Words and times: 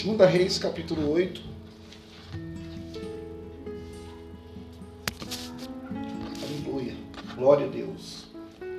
Segunda 0.00 0.24
Reis, 0.24 0.56
capítulo 0.56 1.12
8. 1.12 1.42
Aleluia. 6.42 6.96
Glória 7.34 7.66
a 7.66 7.68
Deus. 7.68 8.24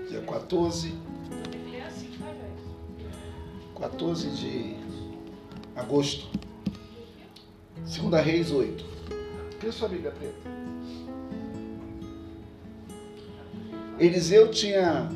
Dia 0.10 0.20
14. 0.22 0.92
14 3.80 4.30
de 4.32 4.76
agosto. 5.76 6.28
Segunda 7.86 8.20
Reis 8.20 8.50
8. 8.50 8.84
Cria 9.60 9.72
sua 9.72 9.90
Bíblia 9.90 10.10
preta. 10.10 10.50
Eliseu 14.00 14.50
tinha 14.50 15.08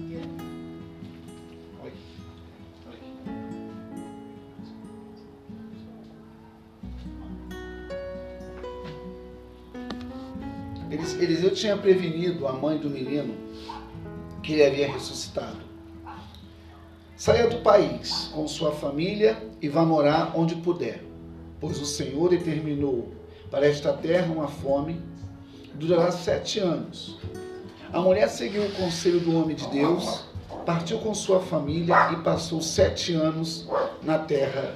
tinha 11.66 11.78
prevenido 11.78 12.48
a 12.48 12.54
mãe 12.54 12.78
do 12.78 12.88
menino 12.88 13.34
que 14.44 14.54
ele 14.54 14.66
havia 14.66 14.92
ressuscitado. 14.92 15.58
Saia 17.18 17.48
do 17.48 17.58
país 17.64 18.30
com 18.32 18.48
sua 18.48 18.72
família 18.72 19.42
e 19.60 19.68
vá 19.68 19.84
morar 19.84 20.34
onde 20.36 20.56
puder, 20.58 21.04
pois 21.60 21.82
o 21.82 21.86
Senhor 21.86 22.30
determinou 22.30 23.12
para 23.50 23.66
esta 23.66 23.92
terra 23.94 24.32
uma 24.32 24.48
fome 24.48 25.02
durará 25.74 26.12
sete 26.12 26.60
anos. 26.60 27.18
A 27.92 28.00
mulher 28.00 28.30
seguiu 28.30 28.64
o 28.64 28.72
conselho 28.74 29.20
do 29.20 29.36
homem 29.36 29.56
de 29.56 29.68
Deus, 29.70 30.26
partiu 30.68 31.00
com 31.00 31.16
sua 31.16 31.40
família 31.40 32.12
e 32.12 32.18
passou 32.18 32.62
sete 32.62 33.14
anos 33.14 33.68
na 34.04 34.20
terra 34.20 34.76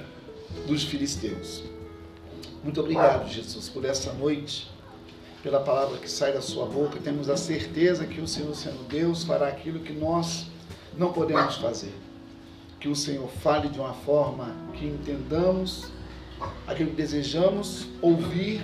dos 0.66 0.82
filisteus. 0.82 1.62
Muito 2.64 2.80
obrigado, 2.80 3.28
Jesus, 3.28 3.68
por 3.68 3.84
essa 3.84 4.12
noite 4.14 4.79
pela 5.42 5.60
palavra 5.60 5.98
que 5.98 6.10
sai 6.10 6.32
da 6.32 6.40
sua 6.40 6.66
boca, 6.66 6.98
temos 7.00 7.30
a 7.30 7.36
certeza 7.36 8.06
que 8.06 8.20
o 8.20 8.28
Senhor, 8.28 8.54
sendo 8.54 8.86
Deus, 8.88 9.24
fará 9.24 9.48
aquilo 9.48 9.80
que 9.80 9.92
nós 9.92 10.46
não 10.96 11.12
podemos 11.12 11.56
fazer. 11.56 11.94
Que 12.78 12.88
o 12.88 12.96
Senhor 12.96 13.28
fale 13.28 13.68
de 13.68 13.78
uma 13.78 13.94
forma 13.94 14.54
que 14.74 14.86
entendamos 14.86 15.90
aquilo 16.66 16.90
que 16.90 16.96
desejamos 16.96 17.88
ouvir 18.02 18.62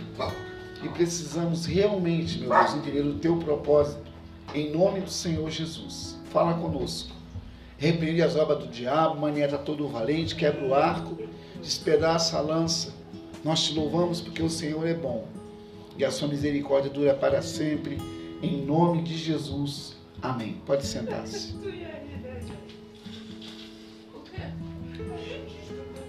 e 0.83 0.89
precisamos 0.89 1.65
realmente, 1.65 2.39
meu 2.39 2.51
Deus, 2.51 2.75
entender 2.75 3.01
o 3.01 3.15
teu 3.15 3.37
propósito. 3.39 4.05
Em 4.55 4.71
nome 4.71 5.01
do 5.01 5.11
Senhor 5.11 5.51
Jesus, 5.51 6.19
fala 6.31 6.55
conosco. 6.55 7.15
Repreende 7.79 8.23
as 8.23 8.37
obras 8.37 8.59
do 8.59 8.69
diabo, 8.69 9.19
manieta 9.19 9.59
todo 9.59 9.85
o 9.85 9.89
valente, 9.89 10.35
quebra 10.35 10.65
o 10.67 10.75
arco, 10.75 11.19
despedaça 11.61 12.39
a 12.39 12.41
lança. 12.41 12.95
Nós 13.45 13.65
te 13.65 13.75
louvamos 13.75 14.21
porque 14.21 14.43
o 14.43 14.49
Senhor 14.49 14.87
é 14.87 14.95
bom 14.95 15.36
e 15.99 16.05
a 16.05 16.11
sua 16.11 16.29
misericórdia 16.29 16.91
dura 16.91 17.15
para 17.15 17.43
sempre. 17.43 17.99
Em 18.43 18.65
nome 18.65 19.03
de 19.03 19.17
Jesus. 19.17 19.97
Amém. 20.21 20.61
Pode 20.67 20.87
sentar-se. 20.87 21.55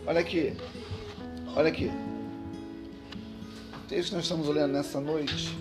Olha 0.05 0.19
aqui. 0.19 0.53
Olha 1.55 1.69
aqui. 1.69 1.91
O 3.75 3.88
texto 3.88 4.09
que 4.09 4.15
nós 4.15 4.23
estamos 4.23 4.47
olhando 4.47 4.73
nessa 4.73 4.99
noite. 4.99 5.58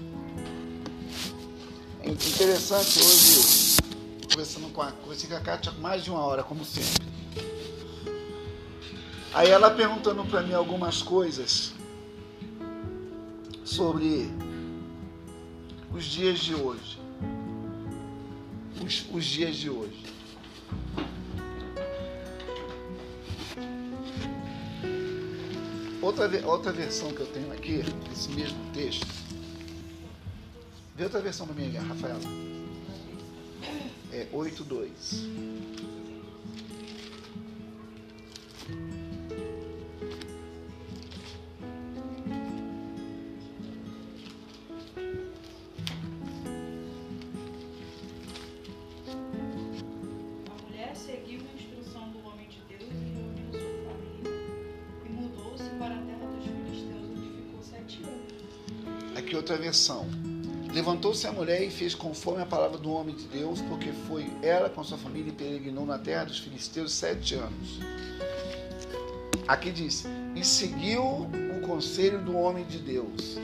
É 2.02 2.08
interessante 2.08 3.00
hoje, 3.00 3.76
conversando 4.30 4.72
com 4.72 4.80
a, 4.80 4.92
conversei 4.92 5.28
com 5.28 5.36
a 5.36 5.40
Kátia 5.40 5.72
mais 5.72 6.04
de 6.04 6.10
uma 6.10 6.20
hora, 6.20 6.44
como 6.44 6.64
sempre. 6.64 7.04
Aí 9.34 9.50
ela 9.50 9.70
perguntando 9.70 10.24
para 10.24 10.42
mim 10.42 10.54
algumas 10.54 11.02
coisas 11.02 11.75
sobre 13.66 14.30
os 15.92 16.04
dias 16.04 16.38
de 16.38 16.54
hoje. 16.54 16.98
Os, 18.84 19.06
os 19.12 19.24
dias 19.24 19.56
de 19.56 19.68
hoje. 19.68 20.04
Outra, 26.00 26.46
outra 26.46 26.72
versão 26.72 27.12
que 27.12 27.20
eu 27.20 27.26
tenho 27.26 27.52
aqui, 27.52 27.82
esse 28.12 28.28
mesmo 28.30 28.58
texto. 28.72 29.06
Vê 30.94 31.04
outra 31.04 31.20
versão 31.20 31.46
para 31.46 31.56
mim, 31.56 31.72
Rafaela. 31.72 32.20
É 34.12 34.26
8.2. 34.32 35.95
Levantou-se 61.16 61.26
a 61.26 61.32
mulher 61.32 61.62
e 61.62 61.70
fez 61.70 61.94
conforme 61.94 62.42
a 62.42 62.46
palavra 62.46 62.76
do 62.76 62.90
homem 62.90 63.14
de 63.14 63.24
Deus, 63.28 63.62
porque 63.62 63.90
foi 64.06 64.30
ela 64.42 64.68
com 64.68 64.84
sua 64.84 64.98
família 64.98 65.30
e 65.30 65.32
peregrinou 65.32 65.86
na 65.86 65.98
terra 65.98 66.24
dos 66.24 66.38
filisteus 66.38 66.92
sete 66.92 67.34
anos. 67.34 67.80
Aqui 69.48 69.70
diz: 69.70 70.04
e 70.34 70.44
seguiu 70.44 71.02
o 71.02 71.66
conselho 71.66 72.22
do 72.22 72.36
homem 72.36 72.66
de 72.66 72.78
Deus. 72.78 73.38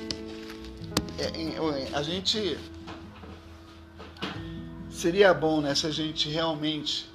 É, 1.18 1.24
é, 1.24 1.96
a 1.96 2.02
gente 2.02 2.58
seria 4.90 5.32
bom, 5.32 5.62
né, 5.62 5.74
se 5.74 5.86
a 5.86 5.90
gente 5.90 6.28
realmente 6.28 7.08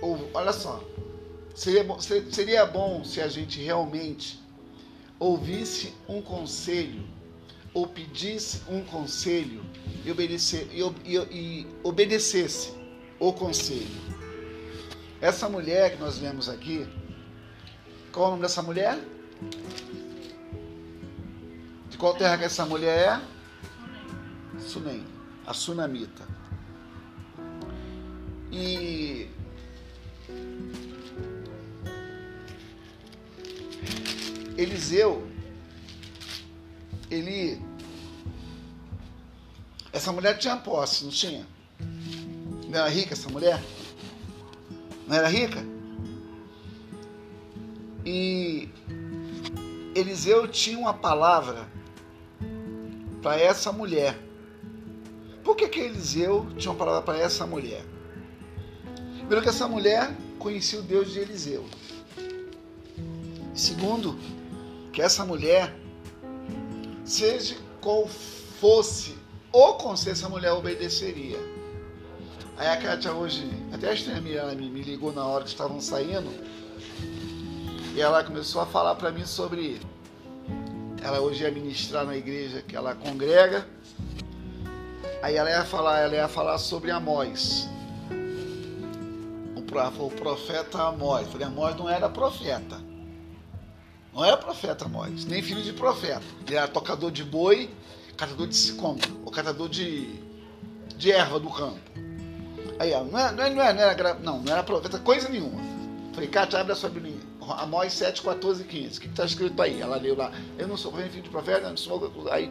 ou 0.00 0.30
olha 0.32 0.52
só, 0.52 0.82
seria 1.54 1.84
bom, 1.84 2.00
seria 2.00 2.64
bom 2.64 3.04
se 3.04 3.20
a 3.20 3.28
gente 3.28 3.60
realmente 3.60 4.40
ouvisse 5.18 5.92
um 6.08 6.22
conselho 6.22 7.13
ou 7.74 7.88
pedisse 7.88 8.62
um 8.68 8.84
conselho 8.84 9.62
e, 10.04 10.10
e, 10.10 10.82
e, 11.04 11.16
e 11.16 11.66
obedecesse 11.82 12.72
o 13.18 13.32
conselho. 13.32 14.14
Essa 15.20 15.48
mulher 15.48 15.92
que 15.92 16.00
nós 16.00 16.18
vemos 16.18 16.48
aqui, 16.48 16.86
qual 18.12 18.26
é 18.26 18.28
o 18.28 18.30
nome 18.32 18.42
dessa 18.42 18.62
mulher? 18.62 18.98
De 21.90 21.98
qual 21.98 22.14
terra 22.14 22.38
que 22.38 22.44
essa 22.44 22.64
mulher 22.64 23.20
é? 24.56 24.60
Sunem, 24.60 25.04
a 25.44 25.52
sunamita. 25.52 26.24
E 28.52 29.28
Eliseu 34.56 35.33
ele. 37.14 37.60
Essa 39.92 40.12
mulher 40.12 40.36
tinha 40.38 40.56
posse, 40.56 41.04
não 41.04 41.10
tinha? 41.10 41.46
Não 42.68 42.78
era 42.78 42.88
rica 42.88 43.14
essa 43.14 43.28
mulher? 43.28 43.62
Não 45.06 45.16
era 45.16 45.28
rica? 45.28 45.64
E 48.04 48.68
Eliseu 49.94 50.48
tinha 50.48 50.78
uma 50.78 50.92
palavra 50.92 51.68
para 53.22 53.40
essa 53.40 53.72
mulher. 53.72 54.18
Por 55.42 55.56
que, 55.56 55.68
que 55.68 55.80
Eliseu 55.80 56.46
tinha 56.58 56.72
uma 56.72 56.78
palavra 56.78 57.02
para 57.02 57.18
essa 57.18 57.46
mulher? 57.46 57.84
Primeiro 59.18 59.42
que 59.42 59.48
essa 59.48 59.68
mulher 59.68 60.14
conhecia 60.38 60.80
o 60.80 60.82
Deus 60.82 61.12
de 61.12 61.20
Eliseu. 61.20 61.64
Segundo, 63.54 64.18
que 64.92 65.00
essa 65.00 65.24
mulher 65.24 65.74
seja 67.04 67.56
qual 67.80 68.06
fosse 68.06 69.16
o 69.52 69.74
conselho, 69.74 70.12
essa 70.12 70.28
mulher 70.28 70.52
obedeceria. 70.52 71.38
Aí 72.56 72.68
a 72.68 72.76
Kátia 72.76 73.12
hoje, 73.12 73.48
até 73.72 73.90
a 73.90 73.94
Estreia 73.94 74.38
ela 74.38 74.54
me, 74.54 74.68
me 74.68 74.82
ligou 74.82 75.12
na 75.12 75.24
hora 75.26 75.44
que 75.44 75.50
estavam 75.50 75.80
saindo, 75.80 76.30
e 77.94 78.00
ela 78.00 78.24
começou 78.24 78.60
a 78.60 78.66
falar 78.66 78.94
para 78.96 79.12
mim 79.12 79.24
sobre. 79.24 79.80
Ela 81.02 81.20
hoje 81.20 81.44
ia 81.44 81.50
ministrar 81.50 82.04
na 82.04 82.16
igreja 82.16 82.62
que 82.62 82.74
ela 82.74 82.94
congrega. 82.94 83.66
Aí 85.22 85.36
ela 85.36 85.50
ia 85.50 85.64
falar, 85.64 86.00
ela 86.00 86.14
ia 86.14 86.28
falar 86.28 86.58
sobre 86.58 86.90
Amós. 86.90 87.68
O 89.56 90.10
profeta 90.10 90.82
Amós. 90.82 91.28
Falei, 91.28 91.46
Amós 91.46 91.76
não 91.76 91.88
era 91.88 92.08
profeta. 92.08 92.80
Não 94.14 94.24
era 94.24 94.36
profeta 94.36 94.84
Amós, 94.84 95.24
nem 95.24 95.42
filho 95.42 95.62
de 95.62 95.72
profeta. 95.72 96.22
Ele 96.46 96.56
era 96.56 96.68
tocador 96.68 97.10
de 97.10 97.24
boi, 97.24 97.68
catador 98.16 98.46
de 98.46 98.72
como? 98.74 98.98
O 99.24 99.30
catador 99.30 99.68
de, 99.68 100.08
de 100.96 101.10
erva 101.10 101.40
do 101.40 101.50
campo. 101.50 101.80
Aí, 102.78 102.92
ó, 102.92 103.02
não, 103.02 103.18
era, 103.18 103.32
não, 103.32 103.42
era, 103.42 103.72
não, 103.72 103.82
era, 103.82 104.14
não, 104.14 104.40
não 104.40 104.52
era 104.52 104.62
profeta 104.62 104.98
coisa 105.00 105.28
nenhuma. 105.28 105.60
Falei, 106.12 106.28
Cátia, 106.28 106.60
abre 106.60 106.72
a 106.72 106.76
sua 106.76 106.88
Bíblia. 106.88 107.14
Amós 107.40 107.92
7, 107.92 108.22
14 108.22 108.62
e 108.62 108.64
15. 108.64 108.98
O 108.98 109.00
que 109.00 109.08
está 109.08 109.24
escrito 109.24 109.60
aí? 109.60 109.80
Ela 109.80 109.96
leu 109.96 110.16
lá. 110.16 110.30
Eu 110.56 110.68
não 110.68 110.76
sou 110.76 110.92
filho 110.92 111.22
de 111.22 111.28
profeta, 111.28 111.68
não 111.68 111.76
sou. 111.76 112.10
Aí, 112.30 112.50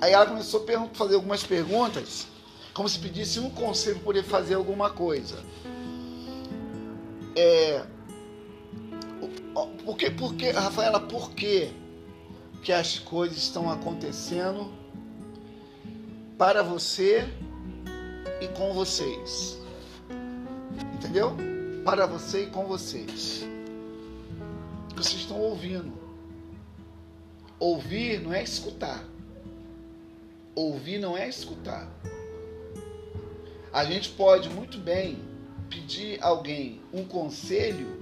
aí 0.00 0.12
ela 0.12 0.26
começou 0.26 0.64
a 0.68 0.94
fazer 0.94 1.14
algumas 1.14 1.42
perguntas, 1.42 2.26
como 2.74 2.88
se 2.88 2.98
pedisse 2.98 3.40
um 3.40 3.50
conselho 3.50 3.96
para 3.96 4.04
poder 4.04 4.22
fazer 4.24 4.54
alguma 4.54 4.90
coisa. 4.90 5.38
É, 7.34 7.82
por 9.52 9.96
que, 9.96 10.10
por 10.10 10.34
que, 10.34 10.50
Rafaela, 10.50 11.00
por 11.00 11.32
que, 11.32 11.72
que 12.62 12.72
as 12.72 12.98
coisas 12.98 13.38
estão 13.38 13.70
acontecendo 13.70 14.72
para 16.38 16.62
você 16.62 17.24
e 18.40 18.48
com 18.48 18.72
vocês? 18.72 19.58
Entendeu? 20.94 21.36
Para 21.84 22.06
você 22.06 22.44
e 22.44 22.46
com 22.46 22.64
vocês. 22.66 23.44
Vocês 24.96 25.22
estão 25.22 25.38
ouvindo. 25.38 25.92
Ouvir 27.58 28.20
não 28.20 28.32
é 28.32 28.42
escutar. 28.42 29.04
Ouvir 30.54 30.98
não 30.98 31.16
é 31.16 31.28
escutar. 31.28 31.88
A 33.72 33.84
gente 33.84 34.10
pode 34.10 34.48
muito 34.50 34.78
bem 34.78 35.18
pedir 35.70 36.22
a 36.22 36.28
alguém 36.28 36.80
um 36.92 37.04
conselho 37.04 38.01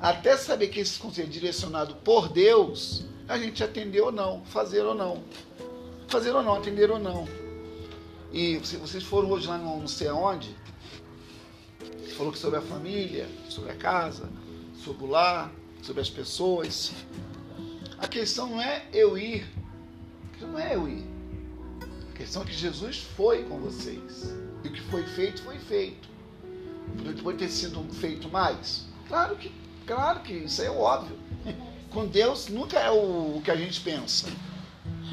até 0.00 0.36
saber 0.36 0.68
que 0.68 0.80
esse 0.80 0.98
conselho 0.98 1.28
é 1.28 1.30
direcionado 1.30 1.96
por 1.96 2.28
Deus, 2.28 3.04
a 3.28 3.38
gente 3.38 3.62
atender 3.62 4.00
ou 4.00 4.10
não, 4.10 4.44
fazer 4.46 4.80
ou 4.80 4.94
não. 4.94 5.22
Fazer 6.08 6.30
ou 6.30 6.42
não, 6.42 6.54
atender 6.54 6.90
ou 6.90 6.98
não. 6.98 7.28
E 8.32 8.56
vocês 8.58 9.04
foram 9.04 9.30
hoje 9.30 9.46
lá 9.46 9.58
no 9.58 9.80
não 9.80 9.88
sei 9.88 10.08
aonde, 10.08 10.54
falou 12.16 12.34
sobre 12.34 12.58
a 12.58 12.62
família, 12.62 13.28
sobre 13.48 13.72
a 13.72 13.74
casa, 13.74 14.28
sobre 14.74 15.04
o 15.04 15.06
lar, 15.06 15.52
sobre 15.82 16.00
as 16.00 16.10
pessoas. 16.10 16.92
A 17.98 18.08
questão 18.08 18.48
não 18.48 18.60
é 18.60 18.86
eu 18.92 19.18
ir, 19.18 19.46
não 20.40 20.58
é 20.58 20.74
eu 20.74 20.88
ir. 20.88 21.04
A 22.12 22.16
questão 22.16 22.42
é 22.42 22.44
que 22.46 22.52
Jesus 22.52 22.98
foi 23.16 23.44
com 23.44 23.58
vocês. 23.58 24.34
E 24.64 24.68
o 24.68 24.72
que 24.72 24.80
foi 24.82 25.02
feito, 25.04 25.42
foi 25.42 25.58
feito. 25.58 26.08
Pode 27.22 27.38
ter 27.38 27.48
sido 27.48 27.82
feito 27.94 28.28
mais? 28.28 28.86
Claro 29.08 29.36
que 29.36 29.50
Claro 29.86 30.20
que 30.20 30.32
isso 30.32 30.62
é 30.62 30.70
óbvio. 30.70 31.16
Com 31.90 32.06
Deus 32.06 32.48
nunca 32.48 32.78
é 32.78 32.90
o, 32.90 33.40
que 33.44 33.50
a 33.50 33.56
gente 33.56 33.80
pensa. 33.80 34.28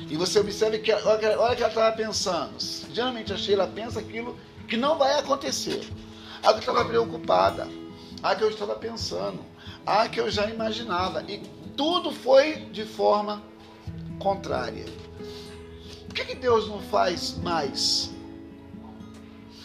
E 0.10 0.16
você 0.16 0.40
observa 0.40 0.78
que 0.78 0.92
olha 0.94 1.18
que 1.56 1.64
ela 1.64 1.69
estava 1.69 1.96
pensando. 1.96 2.56
Geralmente 2.94 3.34
a 3.34 3.38
Sheila 3.38 3.68
pensa 3.68 4.00
aquilo 4.00 4.38
que 4.68 4.78
não 4.78 4.98
vai 4.98 5.19
acontecer. 5.19 5.88
A 6.44 6.54
que 6.54 6.60
estava 6.60 6.86
preocupada. 6.86 7.68
A 8.22 8.36
que 8.36 8.44
eu 8.44 8.50
estava 8.50 8.75
pensando. 8.75 9.40
A 9.86 10.08
que 10.08 10.19
eu 10.19 10.30
já 10.30 10.50
imaginava. 10.50 11.24
E 11.24 11.40
tudo 11.75 12.12
foi 12.12 12.56
de 12.72 12.86
forma 12.86 13.42
contrária. 14.19 14.86
Por 16.08 16.14
que, 16.14 16.25
que 16.25 16.36
Deus 16.36 16.68
não 16.68 16.81
faz 16.81 17.38
mais 17.38 18.10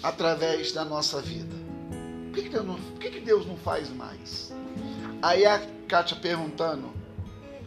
através 0.03 0.73
da 0.73 0.85
nossa 0.85 1.21
vida? 1.21 1.55
Por 2.27 2.35
que, 2.35 2.43
que, 2.43 2.49
Deus, 2.49 2.67
não, 2.67 2.75
por 2.75 2.99
que, 2.99 3.11
que 3.11 3.21
Deus 3.21 3.47
não 3.47 3.57
faz 3.57 3.91
mais? 3.91 4.53
Aí 5.23 5.47
a 5.47 5.65
Kátia 5.87 6.17
perguntando, 6.17 6.93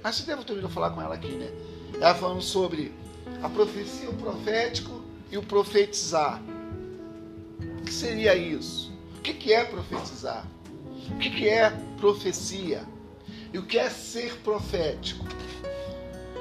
acho 0.03 0.21
que 0.21 0.27
devo 0.27 0.43
ter 0.43 0.51
ouvido 0.51 0.69
falar 0.69 0.89
com 0.89 1.01
ela 1.01 1.15
aqui, 1.15 1.29
né? 1.29 1.49
Ela 1.95 2.13
falando 2.13 2.41
sobre 2.41 2.93
a 3.41 3.47
profecia, 3.47 4.09
o 4.09 4.13
profético 4.13 5.01
e 5.31 5.37
o 5.37 5.41
profetizar. 5.41 6.41
O 7.79 7.83
que 7.83 7.93
seria 7.93 8.35
isso? 8.35 8.91
O 9.17 9.21
que 9.21 9.53
é 9.53 9.63
profetizar? 9.63 10.45
O 11.09 11.17
que 11.17 11.47
é 11.47 11.69
profecia? 11.97 12.83
E 13.53 13.57
o 13.57 13.63
que 13.63 13.79
é 13.79 13.89
ser 13.89 14.35
profético? 14.39 15.25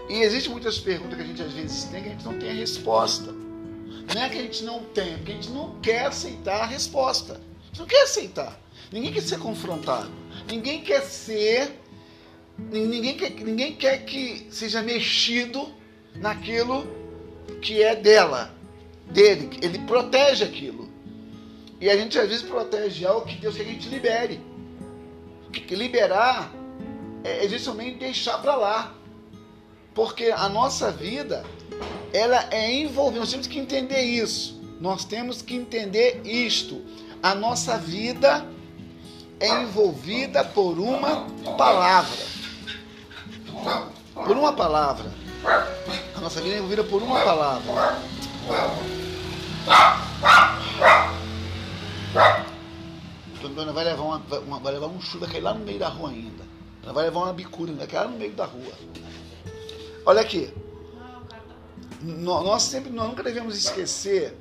E 0.08 0.14
existem 0.14 0.50
muitas 0.50 0.80
perguntas 0.80 1.16
que 1.16 1.22
a 1.22 1.26
gente 1.26 1.42
às 1.42 1.52
vezes 1.52 1.84
tem 1.84 2.02
que 2.02 2.08
a 2.08 2.12
gente 2.12 2.24
não 2.24 2.38
tem 2.40 2.50
a 2.50 2.54
resposta. 2.54 3.32
Não 3.32 4.20
é 4.20 4.28
que 4.28 4.38
a 4.38 4.42
gente 4.42 4.64
não 4.64 4.82
tem, 4.82 5.14
é 5.14 5.16
porque 5.16 5.32
a 5.32 5.34
gente 5.36 5.50
não 5.50 5.78
quer 5.80 6.06
aceitar 6.06 6.62
a 6.62 6.66
resposta. 6.66 7.34
A 7.34 7.66
gente 7.66 7.78
não 7.78 7.86
quer 7.86 8.02
aceitar. 8.02 8.60
Ninguém 8.90 9.12
quer 9.12 9.22
ser 9.22 9.38
confrontado. 9.38 10.23
Ninguém 10.48 10.82
quer 10.82 11.02
ser. 11.02 11.70
Ninguém 12.56 13.16
quer, 13.16 13.30
ninguém 13.30 13.74
quer 13.74 14.04
que 14.04 14.46
seja 14.50 14.80
mexido 14.80 15.74
naquilo 16.14 16.86
que 17.60 17.82
é 17.82 17.96
dela, 17.96 18.54
dele. 19.10 19.58
Ele 19.60 19.78
protege 19.80 20.44
aquilo. 20.44 20.88
E 21.80 21.90
a 21.90 21.96
gente 21.96 22.18
às 22.18 22.28
vezes 22.28 22.42
protege 22.42 23.04
algo 23.04 23.26
que 23.26 23.36
Deus 23.36 23.56
quer 23.56 23.64
que 23.64 23.70
a 23.70 23.72
gente 23.72 23.88
libere. 23.88 24.40
Liberar 25.70 26.52
é, 27.24 27.44
é 27.44 27.48
justamente 27.48 27.98
deixar 27.98 28.38
para 28.38 28.54
lá. 28.54 28.94
Porque 29.94 30.26
a 30.26 30.48
nossa 30.48 30.90
vida, 30.90 31.44
ela 32.12 32.48
é 32.50 32.72
envolvida. 32.72 33.20
Nós 33.20 33.30
temos 33.30 33.46
que 33.46 33.58
entender 33.58 34.02
isso. 34.02 34.60
Nós 34.80 35.04
temos 35.04 35.42
que 35.42 35.54
entender 35.54 36.20
isto. 36.24 36.82
A 37.22 37.34
nossa 37.34 37.78
vida 37.78 38.46
é 39.44 39.62
envolvida 39.62 40.42
por 40.42 40.78
uma 40.78 41.26
palavra. 41.56 42.24
Por 44.14 44.36
uma 44.36 44.52
palavra. 44.54 45.12
A 46.16 46.20
nossa 46.20 46.40
vida 46.40 46.54
é 46.54 46.58
envolvida 46.58 46.84
por 46.84 47.02
uma 47.02 47.20
palavra. 47.20 47.98
Dona 53.54 53.72
vai 53.72 53.84
levar, 53.84 54.02
uma, 54.02 54.22
uma, 54.38 54.58
vai 54.58 54.72
levar 54.72 54.86
um 54.86 55.00
chuva 55.00 55.28
cair 55.28 55.42
lá 55.42 55.54
no 55.54 55.64
meio 55.64 55.78
da 55.78 55.88
rua 55.88 56.10
ainda. 56.10 56.42
Ela 56.82 56.92
vai 56.92 57.04
levar 57.04 57.20
uma 57.20 57.32
bicuda 57.32 57.70
ainda, 57.70 57.86
cair 57.86 58.04
lá 58.06 58.10
no 58.10 58.18
meio 58.18 58.32
da 58.32 58.46
rua. 58.46 58.72
Olha 60.06 60.22
aqui. 60.22 60.52
Nós 62.02 62.62
sempre, 62.64 62.90
nós 62.90 63.08
nunca 63.08 63.22
devemos 63.22 63.56
esquecer 63.56 64.36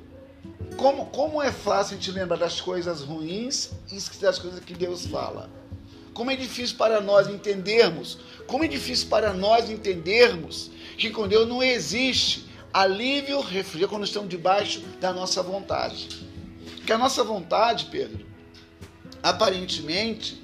como, 0.76 1.06
como 1.06 1.42
é 1.42 1.52
fácil 1.52 1.96
a 1.96 2.00
gente 2.00 2.10
lembrar 2.10 2.36
das 2.36 2.60
coisas 2.60 3.00
ruins 3.00 3.70
e 3.90 3.96
esquecer 3.96 4.26
das 4.26 4.38
coisas 4.38 4.60
que 4.60 4.74
Deus 4.74 5.06
fala. 5.06 5.48
Como 6.12 6.30
é 6.30 6.36
difícil 6.36 6.76
para 6.76 7.00
nós 7.00 7.28
entendermos, 7.28 8.18
como 8.46 8.64
é 8.64 8.68
difícil 8.68 9.08
para 9.08 9.32
nós 9.32 9.68
entendermos 9.68 10.70
que 10.96 11.10
com 11.10 11.26
Deus 11.26 11.48
não 11.48 11.62
existe 11.62 12.46
alívio, 12.72 13.40
refúgio 13.40 13.88
quando 13.88 14.04
estamos 14.04 14.28
debaixo 14.28 14.80
da 15.00 15.12
nossa 15.12 15.42
vontade. 15.42 16.26
Que 16.84 16.92
a 16.92 16.98
nossa 16.98 17.24
vontade, 17.24 17.86
Pedro, 17.86 18.26
aparentemente 19.22 20.42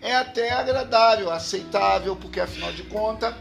é 0.00 0.14
até 0.14 0.50
agradável, 0.52 1.30
aceitável, 1.30 2.16
porque 2.16 2.40
afinal 2.40 2.72
de 2.72 2.82
contas, 2.84 3.34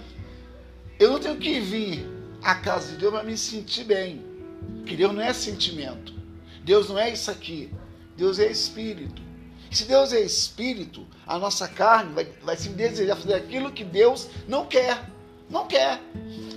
eu 1.00 1.12
não 1.12 1.20
tenho 1.20 1.38
que 1.38 1.60
vir 1.60 2.08
à 2.42 2.56
casa 2.56 2.92
de 2.92 2.98
Deus 2.98 3.14
para 3.14 3.24
me 3.24 3.38
sentir 3.38 3.84
bem. 3.84 4.35
Que 4.86 4.96
Deus 4.96 5.14
não 5.14 5.22
é 5.22 5.34
sentimento. 5.34 6.14
Deus 6.64 6.90
não 6.90 6.98
é 6.98 7.12
isso 7.12 7.30
aqui. 7.30 7.72
Deus 8.16 8.40
é 8.40 8.50
espírito. 8.50 9.22
Se 9.72 9.86
Deus 9.86 10.14
é 10.14 10.22
espírito, 10.22 11.06
a 11.28 11.38
nossa 11.38 11.68
carne 11.68 12.14
vai, 12.14 12.26
vai 12.42 12.56
se 12.56 12.70
desejar 12.70 13.16
fazer 13.16 13.34
aquilo 13.34 13.72
que 13.72 13.84
Deus 13.84 14.30
não 14.48 14.66
quer. 14.66 15.10
Não 15.50 15.68
quer. 15.68 16.00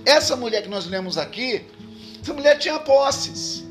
Essa 0.05 0.35
mulher 0.35 0.63
que 0.63 0.69
nós 0.69 0.85
lemos 0.87 1.17
aqui, 1.17 1.65
essa 2.21 2.33
mulher 2.33 2.57
tinha 2.57 2.79
posses. 2.79 3.65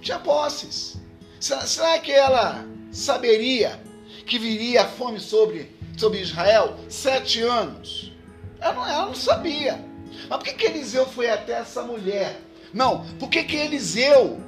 Tinha 0.00 0.18
posses. 0.18 0.96
Será, 1.38 1.66
será 1.66 1.98
que 1.98 2.12
ela 2.12 2.64
saberia 2.90 3.80
que 4.26 4.38
viria 4.38 4.82
a 4.82 4.88
fome 4.88 5.20
sobre, 5.20 5.70
sobre 5.96 6.20
Israel? 6.20 6.76
Sete 6.88 7.40
anos. 7.40 8.12
Ela 8.60 8.74
não, 8.74 8.86
ela 8.86 9.06
não 9.06 9.14
sabia. 9.14 9.84
Mas 10.28 10.38
por 10.38 10.44
que, 10.44 10.54
que 10.54 10.66
Eliseu 10.66 11.06
foi 11.06 11.30
até 11.30 11.54
essa 11.54 11.82
mulher? 11.82 12.40
Não, 12.72 13.04
por 13.18 13.28
que, 13.28 13.44
que 13.44 13.56
Eliseu 13.56 14.40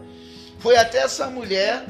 foi 0.58 0.76
até 0.76 0.98
essa 0.98 1.28
mulher, 1.28 1.84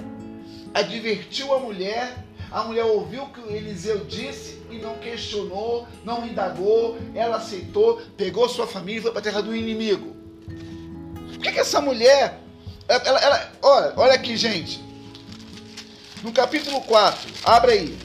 advertiu 0.73 1.55
a 1.55 1.61
mulher, 1.61 2.25
a 2.51 2.65
mulher 2.65 2.85
ouviu 2.85 3.25
o 3.25 3.29
que 3.29 3.41
Eliseu 3.53 4.05
disse 4.05 4.61
e 4.71 4.79
não 4.79 4.97
questionou, 4.99 5.87
não 6.05 6.27
indagou, 6.27 6.99
ela 7.15 7.37
aceitou, 7.37 8.01
pegou 8.17 8.49
sua 8.49 8.67
família 8.67 8.99
e 8.99 9.03
foi 9.03 9.11
para 9.13 9.21
a 9.21 9.23
terra 9.23 9.43
do 9.43 9.55
inimigo. 9.55 10.15
Por 11.33 11.39
que, 11.39 11.53
que 11.53 11.61
essa 11.61 11.81
mulher, 11.81 12.41
ela, 12.89 13.21
ela, 13.21 13.53
olha, 13.63 13.93
olha 13.97 14.13
aqui, 14.15 14.37
gente, 14.37 14.83
no 16.23 16.33
capítulo 16.33 16.81
4, 16.81 17.31
abre 17.45 17.73
aí, 17.73 17.99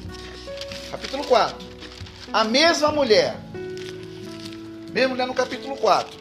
capítulo 0.92 1.24
4, 1.26 1.56
a 2.34 2.44
mesma 2.44 2.92
mulher, 2.92 3.38
mesma 4.92 5.10
mulher 5.10 5.26
no 5.26 5.34
capítulo 5.34 5.78
4, 5.78 6.19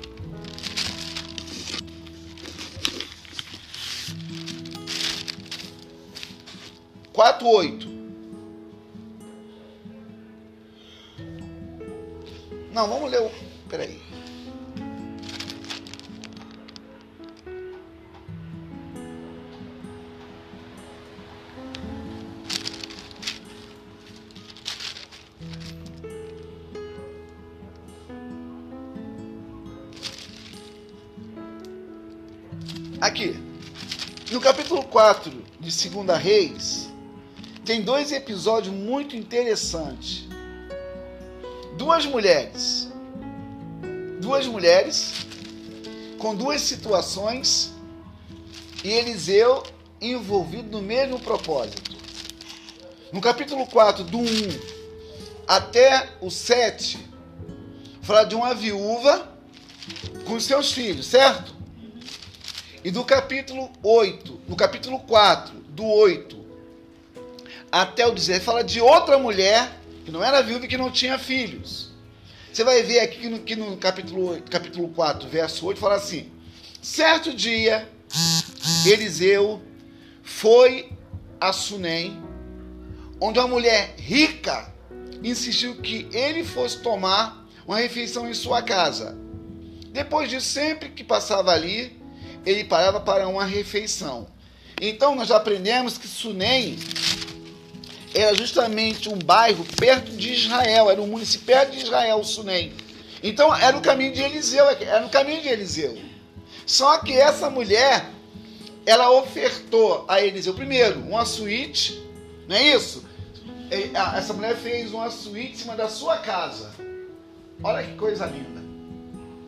4:8. 7.19 7.89
Não, 12.73 12.87
vamos 12.87 13.11
ler 13.11 13.23
o. 13.23 13.31
Peraí. 13.69 14.01
Aqui, 33.01 33.37
no 34.31 34.41
capítulo 34.41 34.85
4 34.85 35.33
de 35.59 35.73
Segunda 35.73 36.17
Reis, 36.17 36.88
tem 37.69 37.83
dois 37.83 38.13
episódios 38.13 38.75
muito 38.75 39.15
interessantes. 39.15 40.27
Duas 41.77 42.07
mulheres. 42.07 42.89
Duas 44.23 44.47
mulheres 44.47 45.13
com 46.19 46.35
duas 46.35 46.63
situações 46.63 47.71
e 48.83 48.89
Eliseu 48.89 49.63
envolvido 50.01 50.71
no 50.71 50.81
mesmo 50.81 51.21
propósito. 51.21 51.95
No 53.13 53.21
capítulo 53.21 53.67
4, 53.67 54.03
do 54.03 54.17
1 54.17 54.25
até 55.47 56.09
o 56.23 56.31
7, 56.31 56.99
fala 58.01 58.25
de 58.25 58.35
uma 58.35 58.55
viúva 58.55 59.31
com 60.25 60.41
seus 60.41 60.73
filhos, 60.73 61.05
certo? 61.05 61.55
E 62.83 62.91
do 62.91 63.05
capítulo 63.05 63.71
8, 63.83 64.41
no 64.49 64.57
capítulo 64.57 65.01
4, 65.01 65.55
do 65.69 65.85
8 65.85 66.38
até 67.71 68.07
o 68.07 68.13
16, 68.13 68.43
fala 68.43 68.65
de 68.65 68.81
outra 68.81 69.19
mulher 69.19 69.71
que 70.05 70.11
não 70.11 70.25
era 70.25 70.43
viúva 70.43 70.65
e 70.65 70.69
que 70.69 70.79
não 70.79 70.91
tinha 70.91 71.19
filhos. 71.19 71.91
Você 72.53 72.65
vai 72.65 72.83
ver 72.83 73.01
aqui 73.01 73.19
que 73.19 73.29
no, 73.29 73.39
que 73.41 73.57
no 73.57 73.77
capítulo, 73.77 74.31
8, 74.31 74.51
capítulo 74.51 74.89
4, 74.89 75.29
verso 75.29 75.67
8, 75.67 75.79
fala 75.79 75.97
assim: 75.97 76.33
Certo 76.81 77.33
dia, 77.35 77.89
Eliseu 78.87 79.63
foi 80.23 80.91
a 81.41 81.53
Sunem, 81.53 82.21
onde 83.21 83.39
uma 83.39 83.49
mulher 83.49 83.95
rica 83.99 84.73
insistiu 85.23 85.77
que 85.77 86.09
ele 86.13 86.45
fosse 86.45 86.81
tomar 86.81 87.47
uma 87.67 87.79
refeição 87.79 88.29
em 88.29 88.35
sua 88.35 88.63
casa. 88.63 89.17
Depois 89.93 90.31
disso, 90.31 90.47
sempre 90.47 90.89
que 90.89 91.05
passava 91.05 91.53
ali, 91.53 92.01
ele 92.47 92.65
parava 92.65 93.01
para 93.01 93.29
uma 93.29 93.45
refeição. 93.45 94.27
Então 94.81 95.15
nós 95.15 95.31
aprendemos 95.31 95.99
que 95.99 96.07
Sunem 96.07 96.79
era 98.15 98.35
justamente 98.35 99.09
um 99.09 99.19
bairro 99.19 99.65
perto 99.77 100.11
de 100.13 100.33
Israel, 100.33 100.91
era 100.91 101.01
um 101.01 101.07
município 101.07 101.47
perto 101.47 101.73
de 101.73 101.85
Israel, 101.85 102.23
Sunem. 102.25 102.73
Então 103.23 103.55
era 103.55 103.77
o 103.77 103.81
caminho 103.81 104.13
de 104.13 104.23
Eliseu, 104.23 104.69
era 104.69 105.01
no 105.01 105.09
caminho 105.09 105.43
de 105.43 105.49
Eliseu. 105.49 105.99
Só 106.67 106.99
que 106.99 107.13
essa 107.13 107.51
mulher, 107.51 108.11
ela 108.87 109.11
ofertou 109.11 110.05
a 110.09 110.21
Eliseu 110.21 110.55
primeiro 110.55 111.01
uma 111.01 111.25
suíte, 111.25 112.03
não 112.47 112.57
é 112.57 112.75
isso? 112.75 113.05
Essa 114.17 114.33
mulher 114.33 114.57
fez 114.57 114.93
uma 114.93 115.11
suíte 115.11 115.53
em 115.53 115.57
cima 115.57 115.77
da 115.77 115.89
sua 115.89 116.19
casa. 116.19 116.73
Olha 117.63 117.83
que 117.83 117.95
coisa 117.97 118.25
linda. 118.27 118.63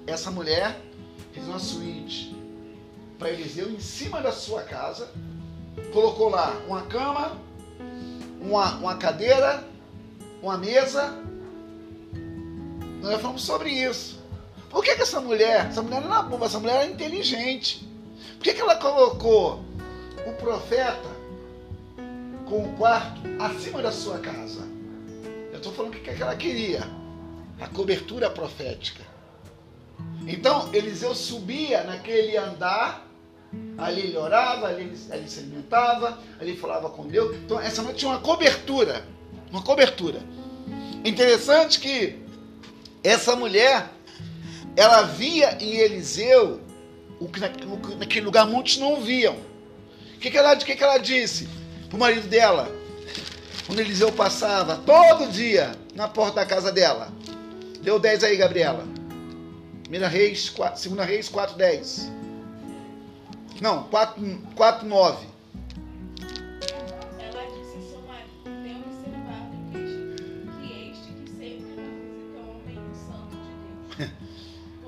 Essa 0.06 0.30
mulher 0.30 0.76
fez 1.32 1.46
uma 1.46 1.58
suíte 1.58 2.36
para 3.18 3.30
Eliseu 3.30 3.70
em 3.70 3.78
cima 3.78 4.20
da 4.20 4.32
sua 4.32 4.62
casa, 4.62 5.10
colocou 5.92 6.28
lá 6.28 6.60
uma 6.66 6.82
cama, 6.82 7.38
uma, 8.40 8.74
uma 8.76 8.96
cadeira, 8.96 9.62
uma 10.42 10.56
mesa. 10.56 11.16
Nós 13.02 13.20
falamos 13.20 13.42
sobre 13.42 13.70
isso. 13.70 14.20
Por 14.68 14.84
que, 14.84 14.94
que 14.94 15.02
essa 15.02 15.20
mulher, 15.20 15.66
essa 15.66 15.82
mulher 15.82 16.00
não 16.00 16.12
era 16.12 16.22
boba, 16.22 16.46
essa 16.46 16.58
mulher 16.58 16.76
era 16.76 16.86
inteligente. 16.86 17.86
Por 18.36 18.44
que, 18.44 18.54
que 18.54 18.60
ela 18.60 18.76
colocou 18.76 19.64
o 20.26 20.32
profeta 20.34 21.10
com 22.46 22.64
o 22.64 22.72
quarto 22.76 23.20
acima 23.40 23.82
da 23.82 23.90
sua 23.90 24.18
casa? 24.18 24.60
Eu 25.50 25.56
estou 25.56 25.72
falando 25.72 25.94
o 25.94 25.98
que, 25.98 26.14
que 26.14 26.22
ela 26.22 26.36
queria. 26.36 26.82
A 27.60 27.66
cobertura 27.68 28.30
profética. 28.30 29.04
Então, 30.26 30.72
Eliseu 30.72 31.14
subia 31.14 31.82
naquele 31.84 32.36
andar, 32.36 33.06
ali 33.76 34.02
ele 34.02 34.16
orava, 34.16 34.68
ali 34.68 34.82
ele, 34.82 34.96
se 35.28 35.40
alimentava, 35.40 36.18
ali 36.40 36.56
falava 36.56 36.90
com 36.90 37.06
Deus. 37.06 37.36
Então, 37.36 37.60
essa 37.60 37.82
mulher 37.82 37.96
tinha 37.96 38.10
uma 38.10 38.20
cobertura. 38.20 39.04
Uma 39.50 39.62
cobertura. 39.62 40.20
Interessante 41.04 41.80
que 41.80 42.18
essa 43.02 43.34
mulher 43.34 43.90
ela 44.76 45.02
via 45.02 45.56
em 45.60 45.76
Eliseu 45.76 46.60
o 47.18 47.28
que 47.28 47.40
naquele 47.40 48.24
lugar 48.24 48.46
muitos 48.46 48.78
não 48.78 49.00
viam. 49.00 49.36
O 50.14 50.18
que, 50.20 50.30
que, 50.30 50.38
ela, 50.38 50.56
que, 50.56 50.74
que 50.74 50.82
ela 50.82 50.98
disse 50.98 51.48
para 51.88 51.96
o 51.96 52.00
marido 52.00 52.28
dela? 52.28 52.70
Quando 53.66 53.80
Eliseu 53.80 54.10
passava 54.12 54.76
todo 54.76 55.30
dia 55.30 55.72
na 55.94 56.08
porta 56.08 56.36
da 56.36 56.46
casa 56.46 56.72
dela. 56.72 57.12
Deu 57.82 57.98
10 57.98 58.24
aí, 58.24 58.36
Gabriela. 58.36 58.86
Primeira 59.82 60.08
Reis, 60.08 60.48
4, 60.48 60.80
segunda 60.80 61.04
Reis 61.04 61.28
4, 61.28 61.56
10. 61.56 62.19
Não, 63.60 63.84
4, 63.84 64.42
4 64.56 64.88
9. 64.88 65.26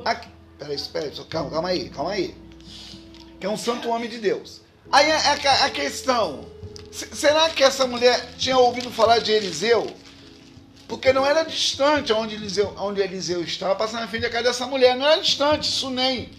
Aqui, 0.05 0.29
peraí, 0.59 0.77
peraí, 0.93 1.11
calma, 1.29 1.51
calma 1.51 1.69
aí, 1.69 1.89
calma 1.91 2.13
aí. 2.13 2.35
Que 3.39 3.47
é 3.47 3.49
um 3.49 3.57
santo 3.57 3.89
homem 3.89 4.09
de 4.09 4.19
Deus. 4.19 4.63
Aí 4.91 5.11
a, 5.13 5.17
a, 5.17 5.67
a 5.67 5.71
questão: 5.71 6.47
será 6.91 7.51
que 7.51 7.63
essa 7.63 7.87
mulher 7.87 8.35
tinha 8.37 8.57
ouvido 8.57 8.91
falar 8.91 9.19
de 9.19 9.33
Eliseu? 9.33 9.95
Porque 10.89 11.13
não 11.13 11.25
era 11.25 11.43
distante 11.43 12.13
onde 12.13 12.35
Eliseu, 12.35 12.75
onde 12.79 13.01
Eliseu 13.01 13.43
estava, 13.43 13.75
passando 13.75 14.01
na 14.01 14.09
frente 14.09 14.23
da 14.23 14.31
casa 14.31 14.45
dessa 14.45 14.67
mulher. 14.67 14.97
Não 14.97 15.07
era 15.07 15.21
distante, 15.21 15.67
Sunem. 15.67 16.31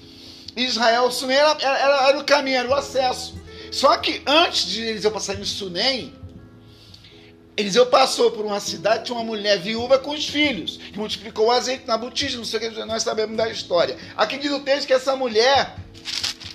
Israel, 0.55 1.12
Sunem 1.12 1.38
era, 1.38 1.57
era, 1.62 2.10
era 2.10 2.19
o 2.19 2.24
caminho, 2.24 2.57
era 2.57 2.69
o 2.69 2.74
acesso. 2.74 3.36
Só 3.72 3.98
que 3.98 4.22
antes 4.25 4.65
de 4.67 4.81
Eliseu 4.83 5.12
passar 5.12 5.39
em 5.39 5.43
Sunem, 5.43 6.13
Eliseu 7.55 7.86
passou 7.86 8.31
por 8.31 8.45
uma 8.45 8.60
cidade, 8.60 9.05
tinha 9.05 9.17
uma 9.17 9.24
mulher 9.24 9.60
viúva 9.60 10.00
com 10.00 10.12
os 10.12 10.27
filhos, 10.27 10.77
que 10.77 10.98
multiplicou 10.98 11.48
o 11.48 11.51
azeite 11.51 11.86
na 11.88 11.98
botija, 11.98 12.38
não 12.38 12.45
sei 12.45 12.60
o 12.60 12.72
que, 12.72 12.86
nós 12.86 13.03
sabemos 13.03 13.38
da 13.38 13.48
história. 13.50 13.98
Aqui 14.17 14.38
diz 14.38 14.51
o 14.51 14.60
texto 14.62 14.88
que 14.88 14.93
essa 14.93 15.15
mulher, 15.15 15.75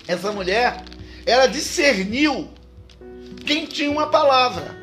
essa 0.07 0.31
mulher, 0.31 0.83
ela 1.25 1.47
discerniu 1.47 2.49
quem 3.45 3.65
tinha 3.65 3.89
uma 3.89 4.09
palavra. 4.09 4.77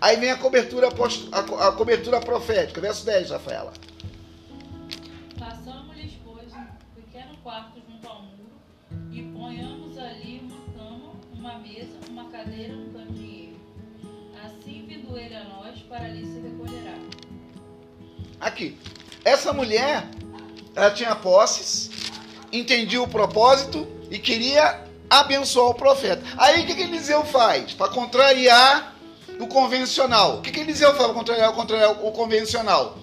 Aí 0.00 0.16
vem 0.16 0.30
a 0.30 0.36
cobertura, 0.36 0.88
a 0.88 1.72
cobertura 1.72 2.20
profética, 2.20 2.80
verso 2.80 3.04
10, 3.04 3.30
Rafaela. 3.30 3.72
Pois, 6.24 6.52
um 6.52 6.66
pequeno 6.94 7.36
quarto 7.42 7.77
mesa, 11.58 11.98
uma 12.10 12.24
cadeira, 12.30 12.74
um 12.74 12.88
ele 15.18 15.34
a 15.34 15.44
nós, 15.44 15.78
para 15.88 16.04
ali 16.04 16.24
se 16.24 16.40
recolherá. 16.40 16.94
Aqui. 18.40 18.78
Essa 19.24 19.52
mulher, 19.52 20.06
ela 20.74 20.90
tinha 20.90 21.14
posses, 21.14 21.90
entendia 22.52 23.02
o 23.02 23.08
propósito 23.08 23.86
e 24.10 24.18
queria 24.18 24.84
abençoar 25.10 25.70
o 25.70 25.74
profeta. 25.74 26.22
Aí 26.36 26.62
o 26.62 26.66
que, 26.66 26.74
que 26.74 26.82
Eliseu 26.82 27.24
faz? 27.24 27.74
Para 27.74 27.90
contrariar 27.90 28.94
o 29.40 29.46
convencional. 29.46 30.38
O 30.38 30.42
que, 30.42 30.50
que 30.50 30.60
Eliseu 30.60 30.94
faz 30.94 31.06
para 31.06 31.14
contrariar, 31.14 31.52
contrariar 31.52 31.90
o 32.04 32.12
convencional? 32.12 32.96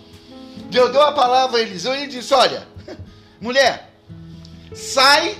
Deus 0.69 0.91
deu 0.91 1.01
a 1.01 1.12
palavra 1.12 1.59
a 1.59 1.62
Eliseu 1.62 1.93
e 1.93 2.03
ele 2.03 2.07
disse: 2.07 2.33
Olha, 2.33 2.67
mulher, 3.39 3.93
sai 4.74 5.38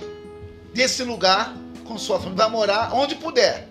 desse 0.74 1.04
lugar 1.04 1.56
com 1.86 1.98
sua 1.98 2.18
família, 2.20 2.44
vai 2.44 2.50
morar 2.50 2.94
onde 2.94 3.16
puder 3.16 3.70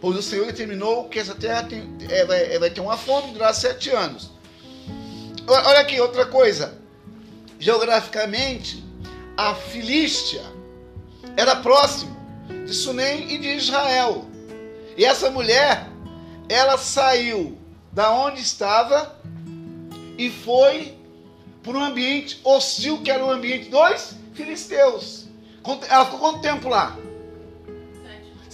pois 0.00 0.16
o 0.16 0.22
Senhor 0.22 0.46
determinou 0.46 1.08
que 1.08 1.18
essa 1.18 1.34
terra 1.34 1.62
tem, 1.64 1.96
é, 2.08 2.24
vai, 2.24 2.54
é, 2.54 2.58
vai 2.58 2.70
ter 2.70 2.80
uma 2.80 2.96
fome 2.96 3.32
durar 3.32 3.54
sete 3.54 3.90
anos. 3.90 4.30
Olha 5.46 5.80
aqui, 5.80 6.00
outra 6.00 6.26
coisa. 6.26 6.78
Geograficamente, 7.58 8.84
a 9.36 9.54
Filístia 9.54 10.42
era 11.36 11.56
próximo 11.56 12.16
de 12.64 12.74
Sunem 12.74 13.32
e 13.32 13.38
de 13.38 13.48
Israel. 13.48 14.24
E 14.96 15.04
essa 15.04 15.30
mulher, 15.30 15.88
ela 16.48 16.76
saiu 16.76 17.56
da 17.92 18.10
onde 18.10 18.40
estava 18.40 19.18
e 20.18 20.30
foi 20.30 20.96
para 21.62 21.76
um 21.76 21.84
ambiente 21.84 22.40
hostil, 22.44 23.02
que 23.02 23.10
era 23.10 23.24
o 23.24 23.30
ambiente 23.30 23.70
dos 23.70 24.14
filisteus. 24.34 25.26
Ela 25.88 26.04
ficou 26.04 26.20
quanto 26.20 26.40
tempo 26.40 26.68
lá? 26.68 26.96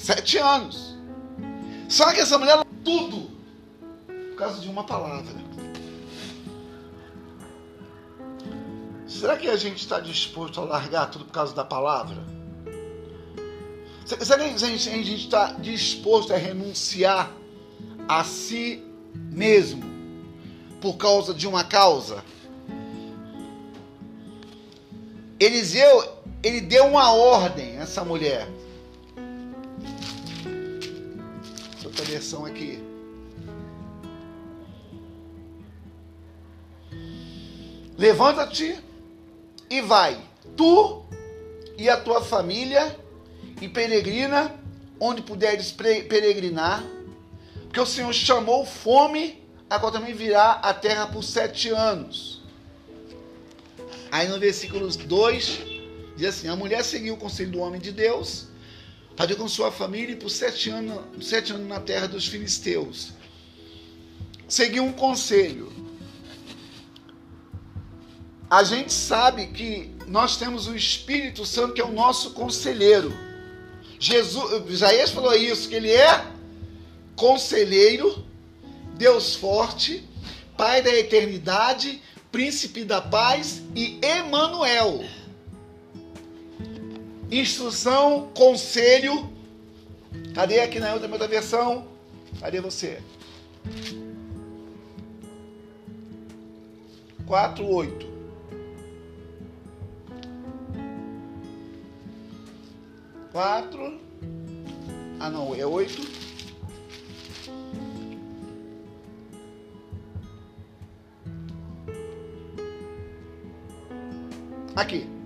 Sete, 0.02 0.36
anos. 0.36 0.96
Só 1.88 2.12
que 2.12 2.18
essa 2.18 2.36
mulher, 2.36 2.58
tudo, 2.84 3.30
por 4.08 4.36
causa 4.36 4.60
de 4.60 4.68
uma 4.68 4.82
palavra. 4.82 5.32
Será 9.06 9.36
que 9.36 9.48
a 9.48 9.56
gente 9.56 9.76
está 9.76 10.00
disposto 10.00 10.60
a 10.60 10.64
largar 10.64 11.08
tudo 11.08 11.24
por 11.26 11.30
causa 11.30 11.54
da 11.54 11.64
palavra? 11.64 12.16
Será 14.04 14.38
que 14.42 14.50
a 14.56 14.58
gente 14.58 15.14
está 15.14 15.52
disposto 15.52 16.34
a 16.34 16.36
renunciar 16.36 17.30
a 18.08 18.24
si 18.24 18.82
mesmo 19.14 19.84
por 20.80 20.96
causa 20.96 21.32
de 21.32 21.46
uma 21.46 21.62
causa? 21.62 22.24
Eliseu, 25.38 26.24
ele 26.42 26.60
deu 26.60 26.86
uma 26.86 27.12
ordem 27.12 27.78
a 27.78 27.82
essa 27.82 28.04
mulher. 28.04 28.48
Outra 31.92 32.04
versão 32.06 32.46
aqui. 32.46 32.82
Levanta-te 37.98 38.78
e 39.68 39.82
vai, 39.82 40.18
tu 40.56 41.04
e 41.76 41.88
a 41.88 42.00
tua 42.00 42.22
família, 42.22 42.98
e 43.60 43.68
peregrina 43.68 44.58
onde 44.98 45.22
puderes 45.22 45.70
peregrinar, 45.70 46.82
porque 47.64 47.80
o 47.80 47.86
Senhor 47.86 48.12
chamou 48.12 48.64
fome, 48.64 49.42
agora 49.68 49.92
também 49.92 50.14
virá 50.14 50.52
a 50.52 50.72
terra 50.72 51.06
por 51.06 51.22
sete 51.22 51.68
anos. 51.68 52.40
Aí 54.10 54.28
no 54.28 54.38
versículo 54.38 54.88
2 54.88 55.60
diz 56.16 56.26
assim: 56.26 56.48
A 56.48 56.56
mulher 56.56 56.84
seguiu 56.84 57.14
o 57.14 57.16
conselho 57.16 57.50
do 57.50 57.60
homem 57.60 57.80
de 57.80 57.92
Deus, 57.92 58.48
partiu 59.16 59.36
com 59.36 59.48
sua 59.48 59.70
família 59.70 60.12
e 60.12 60.16
por 60.16 60.30
sete 60.30 60.70
anos, 60.70 61.00
sete 61.20 61.52
anos 61.52 61.68
na 61.68 61.80
terra 61.80 62.06
dos 62.06 62.26
filisteus. 62.26 63.12
Seguiu 64.48 64.84
um 64.84 64.92
conselho 64.92 65.72
a 68.52 68.62
gente 68.64 68.92
sabe 68.92 69.46
que 69.46 69.90
nós 70.06 70.36
temos 70.36 70.66
o 70.66 70.76
Espírito 70.76 71.46
Santo 71.46 71.72
que 71.72 71.80
é 71.80 71.84
o 71.86 71.90
nosso 71.90 72.32
conselheiro. 72.32 73.10
Jesus, 73.98 74.68
Isaías 74.68 75.10
falou 75.10 75.34
isso, 75.34 75.70
que 75.70 75.74
ele 75.74 75.90
é 75.90 76.26
conselheiro, 77.16 78.26
Deus 78.94 79.34
forte, 79.34 80.06
Pai 80.54 80.82
da 80.82 80.94
eternidade, 80.94 82.02
príncipe 82.30 82.84
da 82.84 83.00
paz 83.00 83.62
e 83.74 83.98
Emanuel. 84.02 85.02
Instrução, 87.32 88.28
conselho. 88.34 89.32
Cadê 90.34 90.60
aqui 90.60 90.78
na 90.78 90.92
outra, 90.92 91.08
versão? 91.26 91.86
Cadê 92.38 92.60
você? 92.60 93.00
4, 97.24 97.66
8. 97.66 98.06
4. 103.32 104.00
Ah, 105.18 105.30
não, 105.30 105.54
é 105.54 105.64
8. 105.64 106.02
Aqui. 114.76 115.21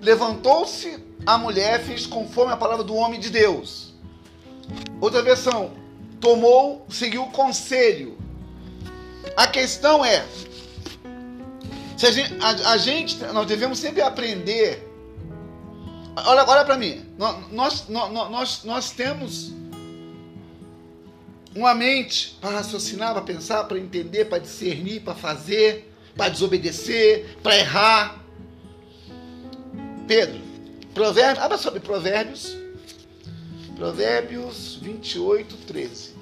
Levantou-se 0.00 0.98
a 1.26 1.36
mulher, 1.36 1.82
fez 1.84 2.06
conforme 2.06 2.52
a 2.52 2.56
palavra 2.56 2.84
do 2.84 2.94
homem 2.94 3.18
de 3.18 3.30
Deus. 3.30 3.94
Outra 5.00 5.22
versão. 5.22 5.72
Tomou, 6.20 6.84
seguiu 6.88 7.22
o 7.22 7.30
conselho. 7.30 8.18
A 9.36 9.46
questão 9.46 10.04
é: 10.04 10.26
se 11.96 12.06
a 12.06 12.10
gente, 12.10 12.34
a, 12.40 12.72
a 12.72 12.76
gente, 12.76 13.16
nós 13.26 13.46
devemos 13.46 13.78
sempre 13.78 14.02
aprender 14.02 14.88
Olha, 16.26 16.44
olha 16.48 16.64
para 16.64 16.76
mim. 16.76 17.04
Nós, 17.16 17.88
nós, 17.88 17.88
nós, 17.88 18.64
nós 18.64 18.90
temos 18.90 19.52
uma 21.54 21.74
mente 21.74 22.36
para 22.40 22.50
raciocinar, 22.50 23.12
para 23.12 23.22
pensar, 23.22 23.64
para 23.64 23.78
entender, 23.78 24.24
para 24.26 24.38
discernir, 24.38 25.00
para 25.00 25.14
fazer, 25.14 25.92
para 26.16 26.28
desobedecer, 26.28 27.36
para 27.42 27.56
errar. 27.56 28.17
Pedro, 30.08 30.40
Provérbios, 30.94 31.44
abra 31.44 31.58
sobre 31.58 31.80
Provérbios. 31.80 32.56
Provérbios 33.76 34.76
28, 34.80 35.54
13. 35.66 36.16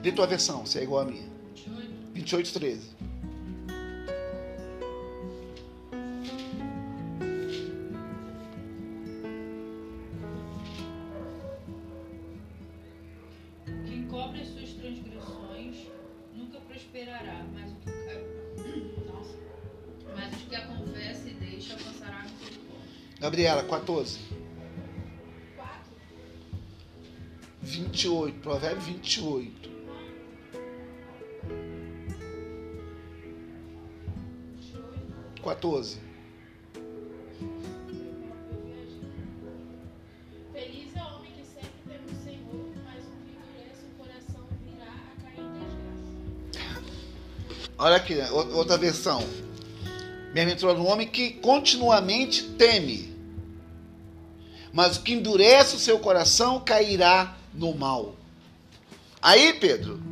Dê 0.00 0.10
tua 0.10 0.26
versão, 0.26 0.64
se 0.64 0.78
é 0.78 0.84
igual 0.84 1.02
a 1.02 1.04
minha. 1.04 1.28
28, 2.14 2.50
13. 2.54 2.97
Cobre 14.08 14.40
as 14.40 14.48
suas 14.48 14.70
transgressões 14.70 15.86
nunca 16.34 16.58
prosperará, 16.60 17.44
mas 17.52 17.70
o 17.72 17.76
que, 17.76 19.06
Nossa. 19.06 19.36
mas 20.14 20.34
os 20.34 20.42
que 20.42 20.54
a 20.54 20.66
confessa 20.66 21.28
e 21.28 21.34
deixa 21.34 21.74
alcançará 21.74 22.22
misericórdia. 22.22 22.88
Gabriela, 23.20 23.64
14. 23.64 24.18
28, 27.62 28.40
Provérbio 28.40 28.80
28. 28.80 29.78
14. 35.42 36.07
Olha 47.80 47.94
aqui, 47.94 48.16
outra 48.32 48.76
versão. 48.76 49.24
Bem-aventurado 50.32 50.80
o 50.80 50.86
homem 50.86 51.06
que 51.06 51.30
continuamente 51.34 52.42
teme, 52.42 53.16
mas 54.72 54.96
o 54.96 55.02
que 55.02 55.12
endurece 55.12 55.76
o 55.76 55.78
seu 55.78 56.00
coração 56.00 56.58
cairá 56.58 57.36
no 57.54 57.72
mal. 57.76 58.16
Aí, 59.22 59.52
Pedro, 59.54 60.02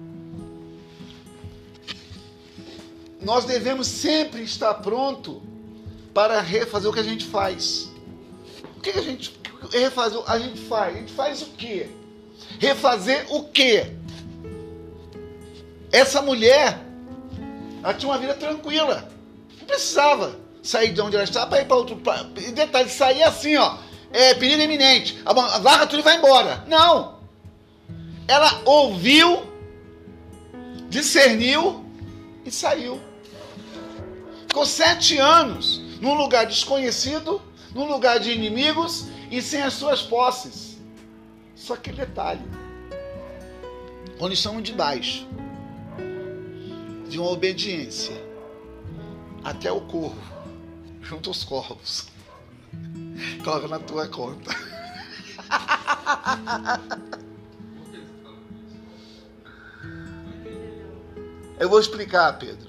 nós 3.21 3.45
devemos 3.45 3.89
sempre 3.89 4.45
estar 4.45 4.75
pronto 4.75 5.43
para 6.15 6.41
refazer 6.41 6.89
o 6.89 6.95
que 6.95 7.01
a 7.01 7.03
gente 7.03 7.25
faz. 7.25 7.91
O 8.77 8.81
que 8.81 8.91
a 8.91 9.03
gente 9.03 9.37
refazer? 9.73 10.23
A 10.29 10.39
gente 10.39 10.61
faz. 10.61 10.95
A 10.95 10.99
gente 11.01 11.13
faz 11.13 11.43
o 11.43 11.47
quê? 11.47 11.91
Refazer 12.61 13.27
o 13.29 13.43
quê? 13.49 13.93
Essa 15.91 16.23
mulher, 16.23 16.86
ela 17.87 17.95
tinha 17.95 18.11
uma 18.11 18.19
vida 18.19 18.35
tranquila. 18.35 19.09
Não 19.61 19.67
precisava 19.69 20.37
sair 20.61 20.93
de 20.93 21.01
onde 21.01 21.15
ela 21.15 21.23
estava 21.23 21.47
para 21.47 21.61
ir 21.61 21.67
para 21.67 21.77
outro. 21.77 21.97
E 22.39 22.51
detalhe, 22.51 22.91
sair 22.91 23.23
assim, 23.23 23.57
ó. 23.57 23.79
É 24.13 24.35
perigo 24.35 24.61
iminente. 24.61 25.23
Larga 25.63 25.87
tudo 25.87 26.01
e 26.01 26.03
vai 26.03 26.17
embora. 26.17 26.65
Não. 26.67 27.21
Ela 28.27 28.61
ouviu, 28.65 29.47
discerniu 30.89 31.85
e 32.45 32.51
saiu. 32.51 33.01
Ficou 34.49 34.67
sete 34.67 35.17
anos 35.19 35.81
num 36.01 36.15
lugar 36.15 36.45
desconhecido, 36.45 37.41
num 37.73 37.87
lugar 37.87 38.19
de 38.19 38.33
inimigos 38.33 39.07
e 39.31 39.41
sem 39.41 39.63
as 39.63 39.75
suas 39.75 40.03
posses. 40.03 40.77
Só 41.55 41.75
aquele 41.75 41.99
detalhe. 41.99 42.43
Quando 44.19 44.33
estamos 44.33 44.65
debaixo 44.65 45.25
de 47.09 47.19
uma 47.19 47.31
obediência 47.31 48.17
até 49.45 49.71
o 49.71 49.81
corvo, 49.83 50.21
junto 51.03 51.31
aos 51.31 51.45
corvos, 51.45 52.09
coloca 53.45 53.69
na 53.69 53.79
tua 53.79 54.09
conta. 54.09 54.51
Eu 61.59 61.71
vou 61.71 61.81
explicar, 61.81 62.39
Pedro. 62.39 62.69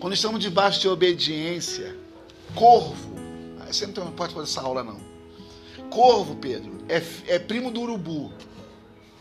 Quando 0.00 0.14
estamos 0.14 0.40
debaixo 0.40 0.80
de 0.80 0.88
obediência, 0.88 1.96
corvo, 2.54 3.12
você 3.66 3.86
não 3.86 4.12
pode 4.12 4.34
fazer 4.34 4.46
essa 4.46 4.60
aula 4.60 4.82
não. 4.82 5.00
Corvo, 5.90 6.36
Pedro, 6.36 6.78
é, 6.88 7.02
é 7.34 7.38
primo 7.38 7.70
do 7.70 7.82
urubu. 7.82 8.32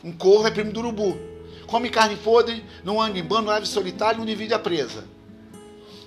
Um 0.03 0.11
corvo 0.11 0.47
é 0.47 0.51
primo 0.51 0.71
do 0.71 0.79
urubu. 0.79 1.30
Come 1.71 1.89
carne 1.89 2.17
podre, 2.17 2.65
não 2.83 3.01
anda 3.01 3.17
em 3.17 3.23
bando, 3.23 3.49
ave 3.49 3.65
solitário, 3.65 4.19
não 4.19 4.25
divide 4.25 4.53
a 4.53 4.59
presa. 4.59 5.05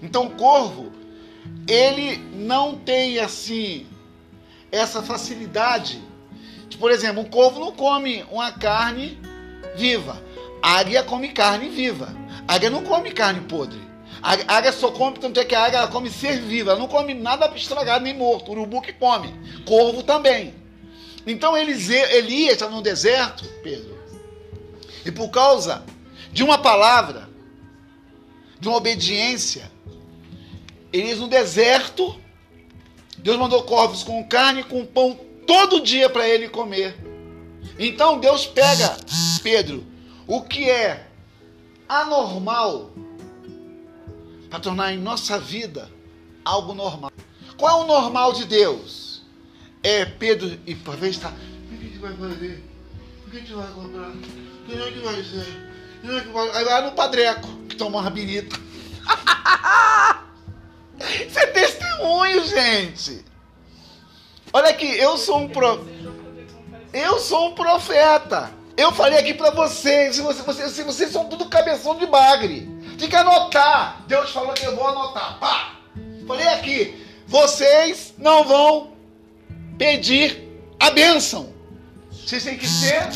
Então, 0.03 0.29
corvo, 0.29 0.93
ele 1.67 2.19
não 2.35 2.77
tem 2.77 3.19
assim 3.19 3.87
essa 4.71 5.03
facilidade. 5.03 6.03
De, 6.69 6.77
por 6.77 6.91
exemplo, 6.91 7.23
um 7.23 7.25
corvo 7.25 7.61
não 7.61 7.73
come 7.73 8.27
uma 8.31 8.53
carne 8.53 9.19
viva. 9.75 10.23
A 10.61 10.81
águia 10.81 11.03
come 11.03 11.31
carne 11.31 11.71
viva. 11.71 12.15
A 12.47 12.57
águia 12.57 12.69
não 12.69 12.85
come 12.85 13.11
carne 13.11 13.41
podre. 13.41 13.81
A 14.23 14.57
águia 14.57 14.73
só 14.73 14.91
come, 14.91 15.19
tanto 15.19 15.41
é 15.41 15.47
que 15.47 15.55
a 15.55 15.65
águia 15.65 15.87
come 15.87 16.11
ser 16.11 16.41
viva, 16.41 16.73
ela 16.73 16.81
não 16.81 16.89
come 16.89 17.15
nada 17.15 17.51
estragado 17.57 18.05
nem 18.05 18.13
morto. 18.13 18.49
O 18.49 18.53
urubu 18.53 18.83
que 18.83 18.93
come. 18.93 19.35
Corvo 19.67 20.03
também. 20.03 20.55
Então 21.27 21.57
Elias 21.57 22.53
estava 22.53 22.75
no 22.75 22.83
deserto, 22.83 23.47
Pedro. 23.63 23.94
E 25.05 25.13
por 25.13 25.31
causa 25.31 25.85
de 26.33 26.43
uma 26.43 26.59
palavra, 26.59 27.29
de 28.59 28.69
uma 28.69 28.79
obediência, 28.79 29.71
Elias 30.93 31.19
no 31.19 31.29
deserto, 31.29 32.19
Deus 33.19 33.37
mandou 33.37 33.63
corvos 33.65 34.03
com 34.03 34.27
carne 34.27 34.61
e 34.61 34.65
com 34.65 34.85
pão 34.87 35.19
todo 35.47 35.81
dia 35.81 36.09
para 36.09 36.29
ele 36.29 36.49
comer. 36.49 36.97
Então 37.79 38.19
Deus 38.19 38.47
pega, 38.47 38.97
Pedro, 39.43 39.85
o 40.27 40.43
que 40.43 40.71
é 40.71 41.09
anormal 41.89 42.93
para 44.49 44.61
tornar 44.61 44.93
em 44.93 44.99
nossa 44.99 45.39
vida 45.39 45.91
algo 46.45 46.75
normal. 46.75 47.11
Qual 47.57 47.81
é 47.81 47.85
o 47.85 47.87
normal 47.87 48.33
de 48.33 48.45
Deus? 48.45 49.23
É 49.83 50.05
Pedro 50.05 50.59
e 50.67 50.75
por 50.75 50.97
vez 50.97 51.17
está. 51.17 51.31
O 51.31 51.33
que 51.69 51.75
a 51.75 51.89
gente 51.89 51.99
vai 51.99 52.15
fazer? 52.15 52.65
O 53.27 53.31
que 53.31 53.37
a 53.37 53.41
gente 53.41 53.53
vai 53.53 53.73
comprar? 53.73 54.13
O 54.65 54.67
que 54.67 54.73
a 54.73 54.87
gente 54.87 54.99
vai 55.01 55.23
ser? 55.23 55.65
Aí 56.55 56.65
vai 56.65 56.83
no 56.83 56.93
padreco, 56.93 57.47
que 57.69 57.77
toma 57.77 58.01
uma 58.01 58.09
birita. 58.11 58.57
Isso 61.29 61.39
é 61.39 61.47
testemunho, 61.49 62.47
gente. 62.47 63.23
Olha 64.53 64.71
aqui, 64.71 64.87
eu 64.87 65.19
sou 65.19 65.41
um 65.41 65.49
pro... 65.49 65.87
Eu 66.95 67.19
sou 67.19 67.51
um 67.51 67.55
profeta. 67.55 68.51
Eu 68.75 68.91
falei 68.91 69.19
aqui 69.19 69.35
para 69.35 69.51
vocês, 69.51 70.19
vocês, 70.19 70.45
vocês, 70.45 70.79
vocês 70.79 71.11
são 71.11 71.29
tudo 71.29 71.45
cabeção 71.51 71.99
de 71.99 72.07
bagre. 72.07 72.67
Tem 72.99 73.09
que 73.09 73.17
anotar. 73.17 74.03
Deus 74.07 74.31
falou 74.31 74.55
que 74.55 74.65
eu 74.65 74.75
vou 74.75 74.89
anotar. 74.89 75.39
Pá! 75.39 75.75
Falei 76.27 76.49
aqui, 76.49 77.07
vocês 77.27 78.15
não 78.17 78.45
vão 78.45 78.93
pedir 79.77 80.49
a 80.81 80.91
bênção. 80.91 81.53
Vocês 82.11 82.45
têm 82.45 82.57
que 82.57 82.67
ser. 82.67 83.11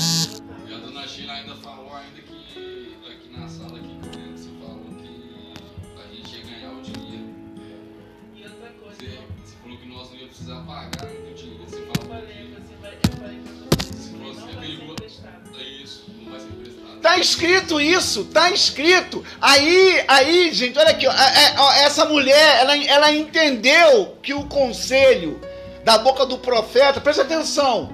Escrito 17.28 17.80
isso, 17.80 18.24
tá 18.24 18.50
escrito. 18.50 19.24
Aí, 19.40 20.04
aí, 20.08 20.52
gente, 20.52 20.78
olha 20.78 20.90
aqui, 20.90 21.06
é- 21.06 21.10
é- 21.10 21.54
ó, 21.58 21.72
essa 21.72 22.04
mulher, 22.04 22.60
ela, 22.60 22.76
ela 22.76 23.12
entendeu 23.12 24.16
que 24.22 24.32
o 24.34 24.44
conselho 24.44 25.40
da 25.84 25.98
boca 25.98 26.26
do 26.26 26.38
profeta, 26.38 27.00
presta 27.00 27.22
atenção. 27.22 27.92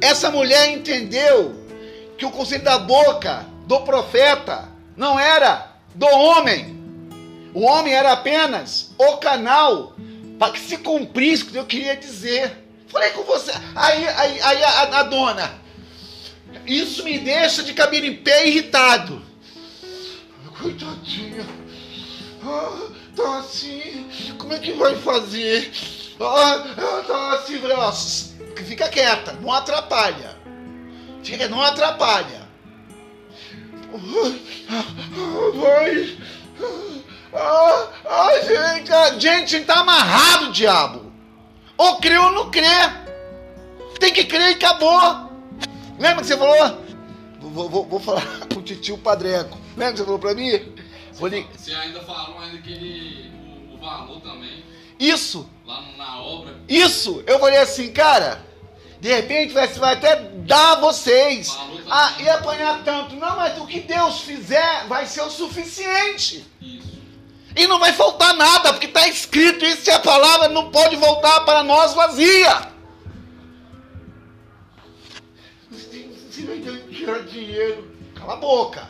Essa 0.00 0.30
mulher 0.30 0.70
entendeu 0.70 1.54
que 2.16 2.24
o 2.24 2.30
conselho 2.30 2.62
da 2.62 2.78
boca 2.78 3.46
do 3.66 3.80
profeta 3.80 4.68
não 4.96 5.18
era 5.18 5.72
do 5.94 6.06
homem. 6.06 6.76
O 7.54 7.62
homem 7.64 7.92
era 7.94 8.12
apenas 8.12 8.90
o 8.98 9.16
canal 9.16 9.94
para 10.38 10.52
que 10.52 10.60
se 10.60 10.76
cumprisse 10.78 11.44
o 11.44 11.46
que 11.46 11.56
eu 11.56 11.64
queria 11.64 11.96
dizer. 11.96 12.64
Falei 12.88 13.10
com 13.10 13.22
você. 13.24 13.52
Aí, 13.74 14.08
aí, 14.08 14.40
aí 14.40 14.62
a, 14.64 15.00
a 15.00 15.02
dona, 15.02 15.52
isso 16.74 17.02
me 17.04 17.18
deixa 17.18 17.62
de 17.62 17.72
cabelo 17.74 18.06
em 18.06 18.16
pé 18.16 18.46
irritado. 18.46 19.22
Coitadinha. 20.60 21.46
Ah, 22.44 22.88
tá 23.14 23.38
assim. 23.38 24.06
Como 24.38 24.52
é 24.52 24.58
que 24.58 24.72
vai 24.72 24.96
fazer? 24.96 25.70
Ah, 26.20 26.64
ela 26.76 27.02
tá 27.04 27.32
assim. 27.34 27.58
falei, 27.58 27.76
ó, 27.76 27.88
s- 27.90 28.36
Fica 28.66 28.88
quieta, 28.88 29.32
não 29.40 29.52
atrapalha. 29.52 30.36
Fica, 31.22 31.48
não 31.48 31.62
atrapalha. 31.62 32.48
Vai. 35.54 36.18
Ah, 37.32 37.88
ah, 38.04 38.30
gente, 38.42 38.92
a 38.92 39.18
gente 39.18 39.60
tá 39.60 39.80
amarrado, 39.80 40.50
diabo. 40.52 41.12
Ou 41.76 41.96
crê 41.98 42.16
ou 42.18 42.32
não 42.32 42.50
crê. 42.50 42.64
Tem 44.00 44.12
que 44.12 44.24
crer 44.24 44.50
e 44.50 44.54
acabou. 44.54 45.28
Lembra 45.98 46.20
que 46.22 46.26
você 46.26 46.36
falou? 46.36 46.78
Vou, 47.40 47.68
vou- 47.68 47.86
vou 47.86 48.00
falar 48.00 48.22
com 48.52 48.60
o 48.60 48.62
titio 48.62 48.98
Padreco. 48.98 49.56
Lembra 49.76 49.92
que 49.92 49.98
você 49.98 50.04
falou 50.04 50.18
pra 50.18 50.34
mim? 50.34 50.50
Vou 51.14 51.28
li- 51.28 51.46
Você 51.56 51.72
ainda 51.74 52.00
falou 52.00 52.38
ainda 52.40 52.58
que 52.58 52.72
ele, 52.72 53.30
o, 53.70 53.74
o 53.74 53.78
valor 53.78 54.20
também, 54.20 54.64
Isso, 54.98 55.48
lá 55.66 55.82
na 55.96 56.20
obra, 56.22 56.54
isso. 56.68 57.22
Eu 57.26 57.38
falei 57.40 57.58
assim, 57.58 57.90
cara, 57.92 58.44
de 59.00 59.08
repente 59.12 59.52
vai, 59.52 59.66
vai 59.68 59.94
até 59.94 60.16
dar 60.16 60.72
a 60.72 60.80
vocês. 60.80 61.56
Ah, 61.90 62.14
e 62.20 62.28
apanhar 62.28 62.82
tanto. 62.84 63.16
Não, 63.16 63.36
mas 63.36 63.58
o 63.58 63.66
que 63.66 63.80
Deus 63.80 64.20
fizer 64.20 64.86
vai 64.88 65.06
ser 65.06 65.22
o 65.22 65.30
suficiente. 65.30 66.44
isso. 66.60 66.98
E 67.56 67.66
não 67.66 67.78
vai 67.80 67.92
faltar 67.92 68.34
nada, 68.34 68.72
porque 68.72 68.86
está 68.86 69.08
escrito 69.08 69.64
isso 69.64 69.88
e 69.88 69.92
a 69.92 69.98
palavra 69.98 70.48
não 70.48 70.70
pode 70.70 70.94
voltar 70.96 71.40
para 71.40 71.62
nós 71.64 71.94
vazia. 71.94 72.72
Tirar 77.08 77.22
dinheiro. 77.22 77.90
Cala 78.14 78.34
a 78.34 78.36
boca. 78.36 78.88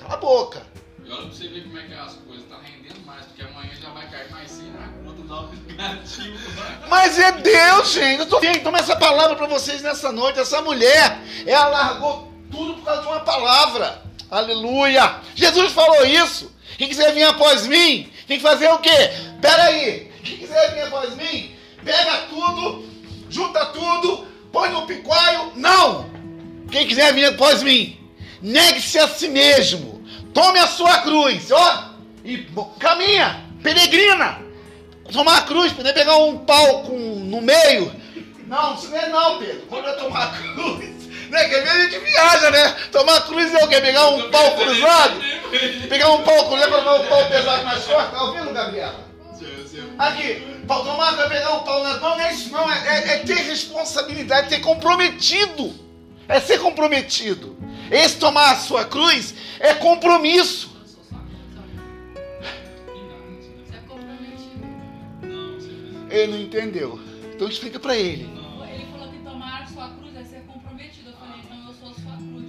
Cala 0.00 0.14
a 0.14 0.16
boca. 0.16 0.62
E 1.04 1.10
olha 1.10 1.22
pra 1.22 1.30
você 1.30 1.48
ver 1.48 1.62
como 1.64 1.78
é 1.78 1.82
que 1.82 1.94
as 1.94 2.14
coisas 2.14 2.44
tá 2.48 2.56
rendendo 2.62 3.04
mais, 3.06 3.24
porque 3.26 3.42
amanhã 3.42 3.70
já 3.80 3.90
vai 3.90 4.10
cair 4.10 4.30
mais 4.30 4.50
cedo 4.50 4.72
na 4.72 4.88
conta 5.04 5.22
do 5.22 5.34
aplicativo. 5.34 6.38
Mas 6.88 7.18
é 7.18 7.32
Deus, 7.32 7.92
gente. 7.92 8.20
Eu 8.20 8.28
tô 8.28 8.40
então 8.42 8.74
essa 8.76 8.96
palavra 8.96 9.36
para 9.36 9.46
vocês 9.46 9.82
nessa 9.82 10.10
noite. 10.10 10.40
Essa 10.40 10.62
mulher, 10.62 11.18
ela 11.46 11.68
largou 11.68 12.32
tudo 12.50 12.74
por 12.74 12.84
causa 12.84 13.02
de 13.02 13.08
uma 13.08 13.20
palavra. 13.20 14.02
Aleluia. 14.30 15.16
Jesus 15.34 15.72
falou 15.72 16.04
isso. 16.04 16.50
Quem 16.78 16.88
quiser 16.88 17.12
vir 17.12 17.24
após 17.24 17.66
mim, 17.66 18.10
tem 18.26 18.38
que 18.38 18.42
fazer 18.42 18.68
o 18.68 18.78
quê? 18.78 19.10
Pera 19.40 19.64
aí. 19.64 20.10
Quem 20.24 20.38
quiser 20.38 20.74
vir 20.74 20.82
após 20.82 21.14
mim, 21.14 21.54
pega 21.84 22.22
tudo, 22.30 22.88
junta 23.28 23.66
tudo, 23.66 24.26
põe 24.50 24.70
no 24.70 24.86
picuaio. 24.86 25.52
Não. 25.54 26.11
Quem 26.72 26.88
quiser 26.88 27.12
vir 27.14 27.26
após 27.26 27.62
mim, 27.62 27.98
negue-se 28.40 28.98
a 28.98 29.06
si 29.06 29.28
mesmo. 29.28 30.02
Tome 30.34 30.58
a 30.58 30.66
sua 30.66 30.98
cruz, 31.02 31.50
ó, 31.52 31.90
e 32.24 32.46
caminha, 32.80 33.44
peregrina 33.62 34.40
tomar 35.12 35.38
a 35.38 35.42
cruz, 35.42 35.72
poder 35.72 35.92
pegar 35.92 36.16
um 36.16 36.38
pau 36.38 36.84
com, 36.84 36.96
no 36.96 37.42
meio. 37.42 37.94
Não, 38.46 38.74
isso 38.74 38.88
não 38.88 38.96
é 38.96 39.08
não, 39.08 39.38
Pedro. 39.38 39.66
Quando 39.68 39.86
eu 39.86 39.96
tomar 39.98 40.24
a 40.24 40.28
cruz, 40.54 40.88
né? 41.28 41.48
Que 41.48 41.54
a 41.56 41.82
gente 41.82 41.98
viaja, 41.98 42.50
né? 42.50 42.74
Tomar 42.90 43.16
a 43.18 43.20
cruz 43.20 43.54
é 43.54 43.62
o 43.64 43.68
quê? 43.68 43.80
Pegar 43.80 44.08
um 44.08 44.30
pau 44.30 44.56
cruzado? 44.56 45.20
Pegar 45.88 46.10
um 46.12 46.22
pau 46.22 46.48
cruzado, 46.48 46.70
colocar 46.72 46.94
um 46.94 47.06
pau 47.08 47.28
pesado 47.28 47.64
nas 47.64 47.84
costas? 47.84 48.10
Tá 48.10 48.22
ouvindo, 48.24 48.52
Gabriela? 48.54 49.12
Aqui, 49.98 50.42
pra 50.66 50.76
tomar, 50.76 51.10
vai 51.16 51.28
pegar 51.28 51.54
um 51.56 51.60
pau 51.60 51.82
nas 51.82 52.00
mãos, 52.00 52.16
não 52.16 52.24
é 52.24 52.32
isso 52.32 52.50
não, 52.50 52.72
é, 52.72 52.78
é- 52.88 53.14
é 53.14 53.18
ter 53.18 53.34
responsabilidade, 53.34 54.48
ter 54.48 54.60
comprometido. 54.60 55.74
É 56.28 56.40
ser 56.40 56.58
comprometido. 56.60 57.56
Esse 57.90 58.18
tomar 58.18 58.52
a 58.52 58.56
sua 58.56 58.84
cruz 58.84 59.34
é 59.60 59.74
compromisso. 59.74 60.72
Ele 66.10 66.32
não 66.32 66.40
entendeu. 66.40 67.00
Então 67.34 67.48
explica 67.48 67.80
pra 67.80 67.96
ele. 67.96 68.24
Ele 68.70 68.86
falou 68.92 69.08
que 69.10 69.18
tomar 69.18 69.62
a 69.62 69.66
sua 69.66 69.88
cruz 69.88 70.14
é 70.14 70.24
ser 70.24 70.42
comprometido. 70.46 71.08
Eu 71.10 71.16
falei, 71.16 71.40
então 71.42 71.66
eu 71.66 71.74
sou 71.74 71.88
a 71.90 71.94
sua 71.94 72.16
cruz. 72.16 72.44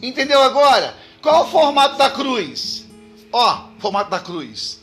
É. 0.00 0.06
Entendeu 0.06 0.42
agora? 0.42 0.96
Qual 1.20 1.44
o 1.44 1.48
formato 1.48 1.98
da 1.98 2.10
cruz? 2.10 2.86
Ó, 3.30 3.68
formato 3.78 4.10
da 4.10 4.20
cruz. 4.20 4.80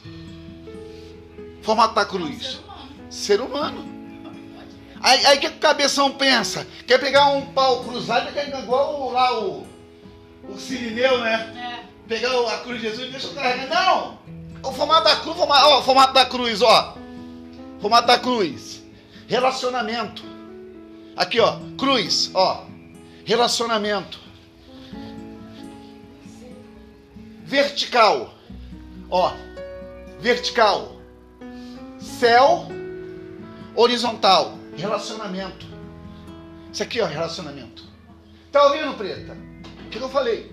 Formato 1.63 1.95
da 1.95 2.01
É 2.01 2.05
um 2.05 2.07
cruz. 2.07 2.43
ser 2.47 2.59
humano. 2.61 3.09
Ser 3.09 3.41
humano. 3.41 3.98
Aí 5.01 5.25
aí 5.25 5.37
o 5.37 5.41
que 5.41 5.47
o 5.47 5.53
cabeção 5.59 6.11
pensa? 6.11 6.67
Quer 6.85 6.99
pegar 6.99 7.27
um 7.29 7.45
pau 7.53 7.83
cruzado, 7.83 8.31
quer 8.33 8.49
igual 8.49 9.01
o- 9.01 9.11
lá 9.11 9.39
o, 9.39 9.65
o 10.49 10.57
Sirineu, 10.57 11.19
né? 11.19 11.83
É. 11.83 11.85
Pegar 12.07 12.35
o- 12.41 12.47
a 12.47 12.57
cruz 12.59 12.81
de 12.81 12.87
Jesus 12.89 13.07
e 13.07 13.11
deixa 13.11 13.27
eu 13.27 13.33
carregar. 13.33 13.67
Não! 13.67 14.19
O 14.61 14.73
formato 14.73 15.05
da 15.05 15.15
cruz, 15.17 15.37
formato, 15.37 15.65
ó, 15.67 15.81
formato 15.81 16.13
da 16.13 16.25
cruz, 16.25 16.61
ó. 16.61 16.95
Formato 17.79 18.07
da 18.07 18.19
cruz. 18.19 18.83
Relacionamento. 19.27 20.23
Aqui, 21.15 21.39
ó. 21.39 21.59
Cruz, 21.77 22.29
ó. 22.33 22.65
Relacionamento. 23.23 24.19
Vertical. 27.45 28.33
Ó. 29.09 29.31
Vertical. 30.19 30.91
Céu. 31.99 32.67
Horizontal. 33.75 34.58
Relacionamento. 34.77 35.65
Isso 36.71 36.83
aqui, 36.83 37.01
ó, 37.01 37.05
relacionamento. 37.05 37.83
Tá 38.51 38.63
ouvindo, 38.65 38.93
preta? 38.95 39.35
O 39.85 39.89
que 39.89 39.99
eu 39.99 40.09
falei? 40.09 40.51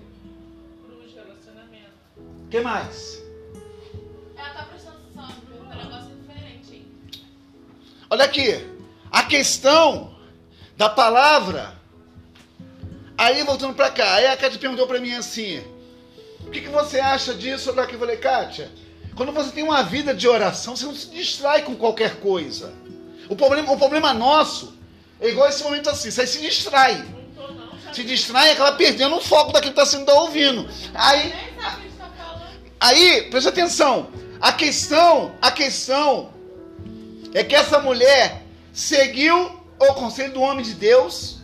Cruz, 0.85 1.13
relacionamento. 1.13 1.91
O 2.17 2.47
que 2.49 2.59
mais? 2.59 3.21
Ela 4.35 4.49
tá 4.49 4.63
prestando 4.63 4.97
atenção, 4.97 5.35
um 5.61 5.75
negócio 5.75 6.15
diferente, 6.15 6.75
hein? 6.75 6.87
Olha 8.09 8.25
aqui. 8.25 8.65
A 9.11 9.23
questão 9.23 10.15
da 10.75 10.89
palavra. 10.89 11.75
Aí 13.17 13.41
voltando 13.43 13.73
para 13.73 13.89
cá, 13.89 14.15
aí 14.15 14.27
a 14.27 14.37
Kátia 14.37 14.59
perguntou 14.59 14.85
para 14.85 14.99
mim 14.99 15.13
assim: 15.13 15.59
o 16.41 16.51
que, 16.51 16.61
que 16.61 16.69
você 16.69 16.99
acha 16.99 17.33
disso? 17.33 17.71
Eu 17.71 17.99
falei, 17.99 18.17
Kátia, 18.17 18.71
quando 19.15 19.31
você 19.31 19.51
tem 19.51 19.63
uma 19.63 19.81
vida 19.83 20.13
de 20.13 20.27
oração, 20.27 20.75
você 20.75 20.85
não 20.85 20.95
se 20.95 21.09
distrai 21.09 21.63
com 21.63 21.75
qualquer 21.75 22.19
coisa. 22.19 22.71
O 23.29 23.35
problema, 23.35 23.71
o 23.71 23.77
problema 23.77 24.13
nosso 24.13 24.77
é 25.19 25.29
igual 25.29 25.49
esse 25.49 25.63
momento 25.63 25.89
assim, 25.89 26.11
você 26.11 26.25
se 26.25 26.39
distrai. 26.39 27.03
Se 27.91 28.03
distrai 28.03 28.49
e 28.49 28.51
acaba 28.51 28.73
perdendo 28.73 29.15
o 29.15 29.21
foco 29.21 29.51
daquilo 29.51 29.73
que 29.73 29.79
está 29.79 29.97
sendo 29.97 30.09
ouvindo. 30.11 30.67
Aí, 30.93 31.33
falando. 31.97 32.43
aí, 32.79 33.23
presta 33.29 33.49
atenção. 33.49 34.09
A 34.39 34.51
questão, 34.51 35.35
a 35.41 35.49
questão 35.49 36.29
é 37.33 37.43
que 37.43 37.55
essa 37.55 37.79
mulher 37.79 38.43
seguiu 38.71 39.59
o 39.79 39.93
conselho 39.93 40.33
do 40.33 40.41
homem 40.41 40.63
de 40.63 40.73
Deus 40.73 41.37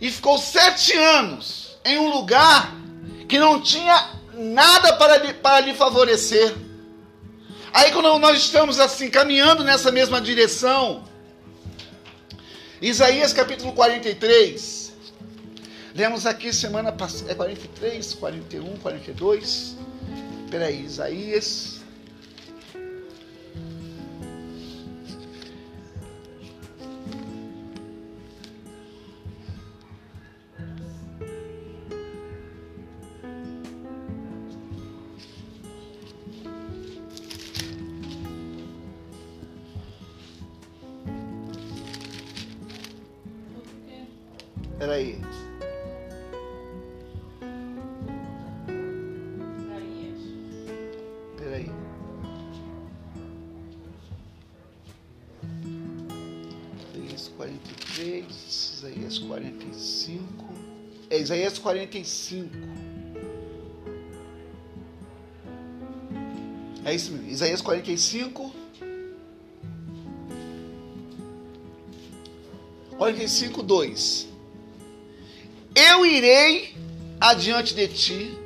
e 0.00 0.10
ficou 0.10 0.38
sete 0.38 0.96
anos 0.96 1.78
em 1.84 1.98
um 1.98 2.08
lugar 2.08 2.72
que 3.28 3.38
não 3.38 3.60
tinha 3.60 4.10
nada 4.34 4.92
para 4.94 5.16
lhe, 5.18 5.34
para 5.34 5.60
lhe 5.60 5.74
favorecer. 5.74 6.54
Aí 7.78 7.92
quando 7.92 8.18
nós 8.18 8.38
estamos 8.38 8.80
assim 8.80 9.08
caminhando 9.08 9.62
nessa 9.62 9.92
mesma 9.92 10.20
direção, 10.20 11.04
Isaías 12.82 13.32
capítulo 13.32 13.72
43. 13.72 14.92
Lemos 15.94 16.26
aqui 16.26 16.52
semana 16.52 16.90
passada, 16.90 17.30
é 17.30 17.36
43, 17.36 18.14
41, 18.14 18.78
42. 18.78 19.76
Peraí, 20.50 20.84
Isaías. 20.84 21.77
45. 61.68 62.48
É 66.82 66.94
isso 66.94 67.12
mesmo. 67.12 67.30
Isaías 67.30 67.60
45. 67.60 68.54
45, 72.96 73.62
2. 73.62 74.28
Eu 75.74 76.06
irei 76.06 76.74
adiante 77.20 77.74
de 77.74 77.86
ti 77.86 78.38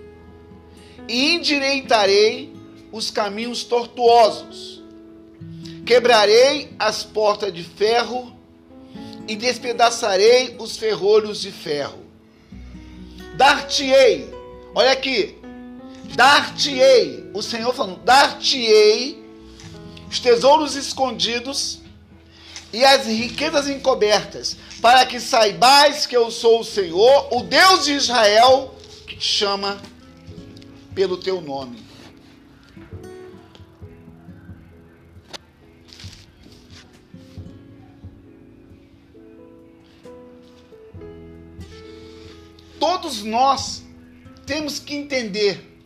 e 1.09 1.35
endireitarei 1.35 2.53
os 2.91 3.09
caminhos 3.09 3.63
tortuosos. 3.63 4.83
Quebrarei 5.87 6.75
as 6.77 7.05
portas 7.05 7.55
de 7.55 7.63
ferro 7.63 8.37
e 9.29 9.37
despedaçarei 9.37 10.57
os 10.59 10.77
ferrolhos 10.77 11.41
de 11.41 11.53
ferro. 11.53 12.02
Dar-te-ei, 13.35 14.33
olha 14.75 14.93
aqui, 14.93 15.39
dar-te-ei, 16.15 17.31
o 17.33 17.43
Senhor 17.43 17.75
falando, 17.75 18.01
dar-te-ei 18.05 19.23
os 20.09 20.21
tesouros 20.21 20.77
escondidos 20.77 21.81
e 22.73 22.85
as 22.85 23.07
riquezas 23.07 23.69
encobertas, 23.69 24.57
para 24.81 25.07
que 25.07 25.19
saibais 25.21 26.07
que 26.07 26.17
eu 26.17 26.31
sou 26.31 26.61
o 26.61 26.65
Senhor, 26.65 27.29
o 27.31 27.43
Deus 27.43 27.85
de 27.85 27.93
Israel, 27.93 28.75
que 29.07 29.17
te 29.17 29.25
chama 29.25 29.81
pelo 30.95 31.17
teu 31.17 31.41
nome. 31.41 31.83
Todos 42.83 43.23
nós 43.23 43.85
temos 44.45 44.81
que 44.81 44.93
entender 44.93 45.81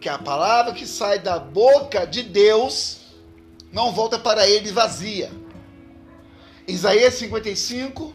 que 0.00 0.08
a 0.08 0.18
palavra 0.18 0.74
que 0.74 0.84
sai 0.84 1.20
da 1.20 1.38
boca 1.38 2.04
de 2.04 2.24
Deus 2.24 3.02
não 3.72 3.92
volta 3.92 4.18
para 4.18 4.44
ele 4.44 4.72
vazia. 4.72 5.30
Isaías 6.66 7.14
55, 7.14 8.12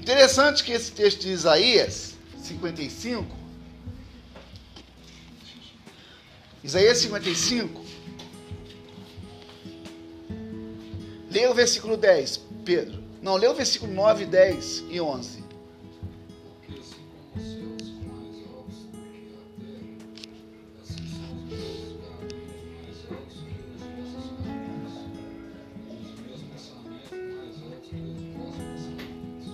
Interessante 0.00 0.64
que 0.64 0.72
esse 0.72 0.90
texto 0.90 1.20
de 1.20 1.30
Isaías 1.30 2.14
55, 2.42 3.32
Isaías 6.64 6.98
55, 6.98 7.85
leia 11.36 11.50
o 11.50 11.54
versículo 11.54 11.98
10, 11.98 12.38
Pedro. 12.64 13.02
Não, 13.20 13.36
leia 13.36 13.52
o 13.52 13.54
versículo 13.54 13.92
9, 13.92 14.24
10 14.24 14.84
e 14.88 14.98
11. 14.98 15.44
Porque 16.64 16.80
assim 16.80 16.96
como 17.12 17.36
os 17.36 17.42
céus 17.52 17.82
são 17.82 18.00
mais 18.08 18.36
altos 18.54 18.78
do 18.86 18.96
que 19.12 19.20
a 19.36 19.52
terra, 19.60 19.92
assim 20.80 21.04
são 21.12 21.28
os 21.36 21.44
meus 21.52 21.76
caminhos 22.00 22.00
mais 22.00 22.96
altos 23.12 23.36
que 23.44 23.60
os 23.68 23.82
vossos 23.84 24.26
caminhos, 24.40 24.96
e 25.84 26.08
os 26.08 26.12
meus 26.24 26.40
pensamentos 26.48 27.12
mais 27.36 27.54
altos 27.60 27.84
que 27.84 27.96
os 28.00 28.16
vossos 28.32 28.86
pensamentos. 28.96 29.52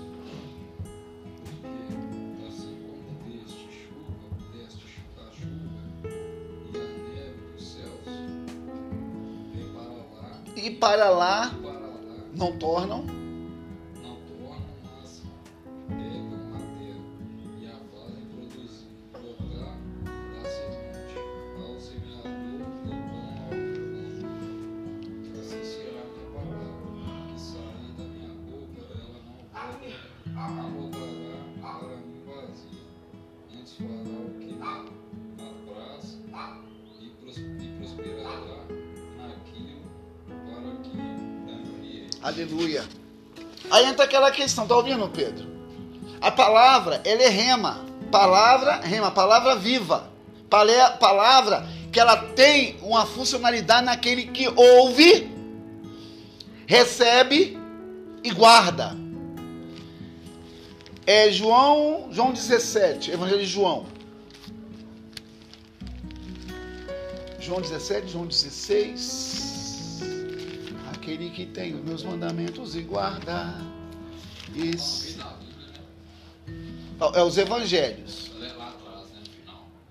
Porque 2.31 2.47
assim 2.47 2.75
como 2.87 3.11
deste 3.27 3.67
chuva, 3.75 4.23
deste 4.55 4.85
chu- 4.87 5.11
a 5.19 5.27
chuva 5.35 5.83
e 6.73 6.79
a 6.79 6.87
neve 7.11 7.43
dos 7.57 7.65
céus, 7.67 8.07
vem 10.55 10.75
para 10.77 11.11
lá, 11.11 11.51
não 12.35 12.53
tornam, 12.53 13.05
aquela 44.13 44.31
questão, 44.31 44.67
tá 44.67 44.77
ouvindo, 44.77 45.09
Pedro? 45.09 45.49
A 46.21 46.31
palavra, 46.31 47.01
ela 47.03 47.23
é 47.23 47.29
rema. 47.29 47.87
Palavra, 48.11 48.77
rema, 48.83 49.11
palavra 49.11 49.57
viva. 49.57 50.13
Palavra 50.51 51.67
que 51.91 51.99
ela 51.99 52.17
tem 52.17 52.77
uma 52.83 53.07
funcionalidade 53.07 53.87
naquele 53.87 54.27
que 54.27 54.47
ouve, 54.49 55.31
recebe 56.67 57.59
e 58.23 58.31
guarda. 58.31 58.95
É 61.07 61.31
João, 61.31 62.09
João 62.11 62.33
17, 62.33 63.13
Evangelho 63.13 63.41
de 63.41 63.47
João. 63.47 63.87
João 67.41 67.63
17, 67.63 68.09
João 68.09 68.27
16. 68.27 70.01
Aquele 70.93 71.31
que 71.31 71.47
tem 71.47 71.75
os 71.75 71.83
meus 71.83 72.05
mandamentos 72.05 72.77
e 72.77 72.83
guarda. 72.83 73.82
Isso. 74.55 75.19
É 77.15 77.23
os 77.23 77.37
evangelhos. 77.37 78.31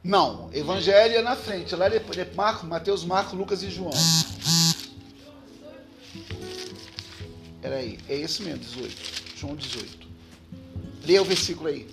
Não, 0.04 0.50
evangelho 0.54 1.16
é 1.16 1.22
na 1.22 1.36
frente. 1.36 1.76
Lá 1.76 1.88
é 1.88 1.98
é 1.98 2.34
Marco, 2.36 2.66
Mateus, 2.66 3.04
Marcos, 3.04 3.34
Lucas 3.34 3.62
e 3.64 3.70
João. 3.70 3.92
Peraí, 7.62 8.00
é 8.10 8.16
esse 8.16 8.42
mesmo, 8.42 8.60
18. 8.60 9.38
João 9.38 9.56
18. 9.56 10.08
Leia 11.06 11.22
o 11.22 11.26
versículo 11.26 11.70
aí. 11.70 11.88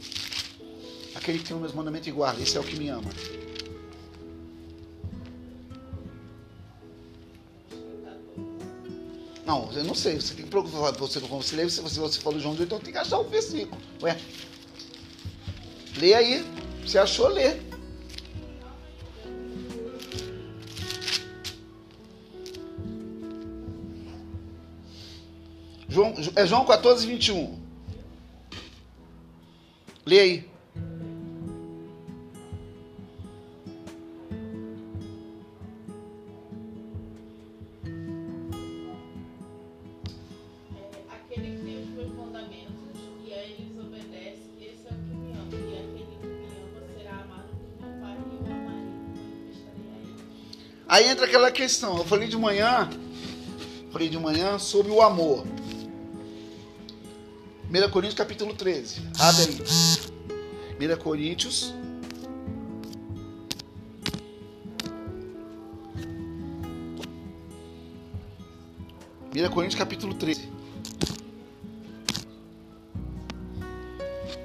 Aquele 1.14 1.38
que 1.38 1.44
tem 1.44 1.54
os 1.54 1.60
meus 1.60 1.74
mandamentos 1.74 2.08
e 2.08 2.10
guarda, 2.10 2.40
esse 2.40 2.56
é 2.56 2.60
o 2.60 2.64
que 2.64 2.76
me 2.76 2.88
ama. 2.88 3.10
Não, 9.48 9.72
eu 9.72 9.82
não 9.82 9.94
sei. 9.94 10.20
Você 10.20 10.34
tem 10.34 10.44
que 10.44 10.50
procurar. 10.50 10.92
Você, 10.92 11.18
você, 11.20 11.56
lê, 11.56 11.70
se 11.70 11.80
você, 11.80 12.20
falou 12.20 12.38
João 12.38 12.52
18, 12.52 12.68
então 12.68 12.78
tem 12.78 12.92
que 12.92 12.98
achar 12.98 13.18
o 13.18 13.24
versículo. 13.24 13.80
Ué. 14.02 14.14
Lê 15.96 16.12
aí. 16.12 16.44
Você 16.84 16.98
achou, 16.98 17.28
lê. 17.28 17.56
João, 25.88 26.14
é 26.36 26.46
João 26.46 26.66
14, 26.66 27.06
21. 27.06 27.58
Lê 30.04 30.20
aí. 30.20 30.50
Aí 50.88 51.06
entra 51.06 51.26
aquela 51.26 51.50
questão. 51.52 51.98
Eu 51.98 52.04
falei 52.04 52.28
de 52.28 52.36
manhã, 52.36 52.88
falei 53.92 54.08
de 54.08 54.18
manhã 54.18 54.58
sobre 54.58 54.90
o 54.90 55.02
amor. 55.02 55.46
1 57.70 57.90
Coríntios 57.90 58.14
capítulo 58.14 58.54
13. 58.54 59.02
Abre 59.18 59.42
aí. 60.80 60.94
1 60.94 60.96
Coríntios. 60.96 61.74
Primeira 69.30 69.54
Coríntios 69.54 69.78
capítulo 69.78 70.14
13. 70.14 70.48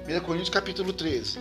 1 0.06 0.20
Coríntios 0.20 0.50
capítulo 0.50 0.92
13. 0.92 1.38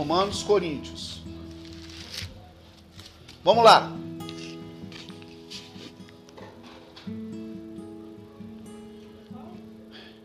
Romanos, 0.00 0.42
Coríntios. 0.42 1.20
Vamos 3.44 3.62
lá. 3.62 3.94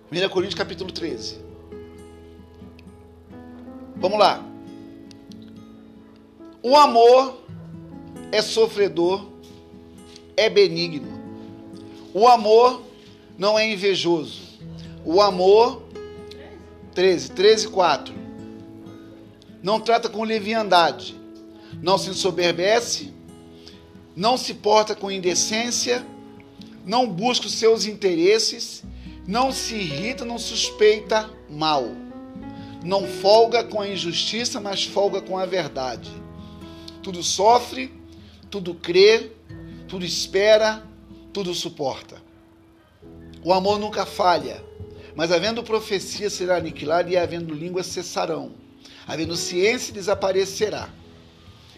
Primeira 0.07 0.29
Coríntios 0.29 0.57
capítulo 0.57 0.93
13. 0.93 1.41
Vamos 3.97 4.17
lá. 4.17 4.41
O 6.63 6.77
amor 6.77 7.43
é 8.31 8.41
sofredor, 8.41 9.27
é 10.37 10.49
benigno. 10.49 11.19
O 12.13 12.29
amor 12.29 12.81
não 13.37 13.59
é 13.59 13.69
invejoso. 13.69 14.41
O 15.03 15.21
amor 15.21 15.83
13, 16.93 17.31
13, 17.31 17.67
4 17.67 18.24
não 19.65 19.79
trata 19.79 20.07
com 20.07 20.23
leviandade, 20.23 21.19
não 21.81 21.97
se 21.97 22.11
ensoberbece, 22.11 23.11
não 24.15 24.37
se 24.37 24.53
porta 24.53 24.93
com 24.93 25.09
indecência, 25.09 26.05
não 26.85 27.07
busca 27.07 27.47
os 27.47 27.53
seus 27.55 27.87
interesses, 27.87 28.83
não 29.27 29.51
se 29.51 29.73
irrita, 29.73 30.23
não 30.23 30.37
suspeita 30.37 31.27
mal, 31.49 31.83
não 32.83 33.07
folga 33.07 33.63
com 33.63 33.81
a 33.81 33.89
injustiça, 33.89 34.61
mas 34.61 34.83
folga 34.83 35.19
com 35.19 35.35
a 35.35 35.47
verdade. 35.47 36.11
Tudo 37.01 37.23
sofre, 37.23 37.91
tudo 38.51 38.75
crê, 38.75 39.31
tudo 39.87 40.05
espera, 40.05 40.85
tudo 41.33 41.55
suporta. 41.55 42.21
O 43.43 43.51
amor 43.51 43.79
nunca 43.79 44.05
falha, 44.05 44.63
mas 45.15 45.31
havendo 45.31 45.63
profecia 45.63 46.29
será 46.29 46.57
aniquilada 46.57 47.09
e 47.09 47.17
havendo 47.17 47.51
línguas 47.51 47.87
cessarão 47.87 48.63
havendo 49.07 49.35
ciência 49.35 49.93
desaparecerá. 49.93 50.89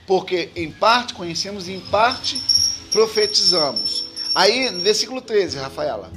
Porque 0.05 0.49
em 0.55 0.71
parte 0.71 1.13
conhecemos 1.13 1.67
e 1.67 1.73
em 1.73 1.81
parte 1.81 2.41
profetizamos. 2.91 4.05
Aí, 4.33 4.69
no 4.69 4.81
versículo 4.81 5.21
13, 5.21 5.57
Rafaela. 5.57 6.11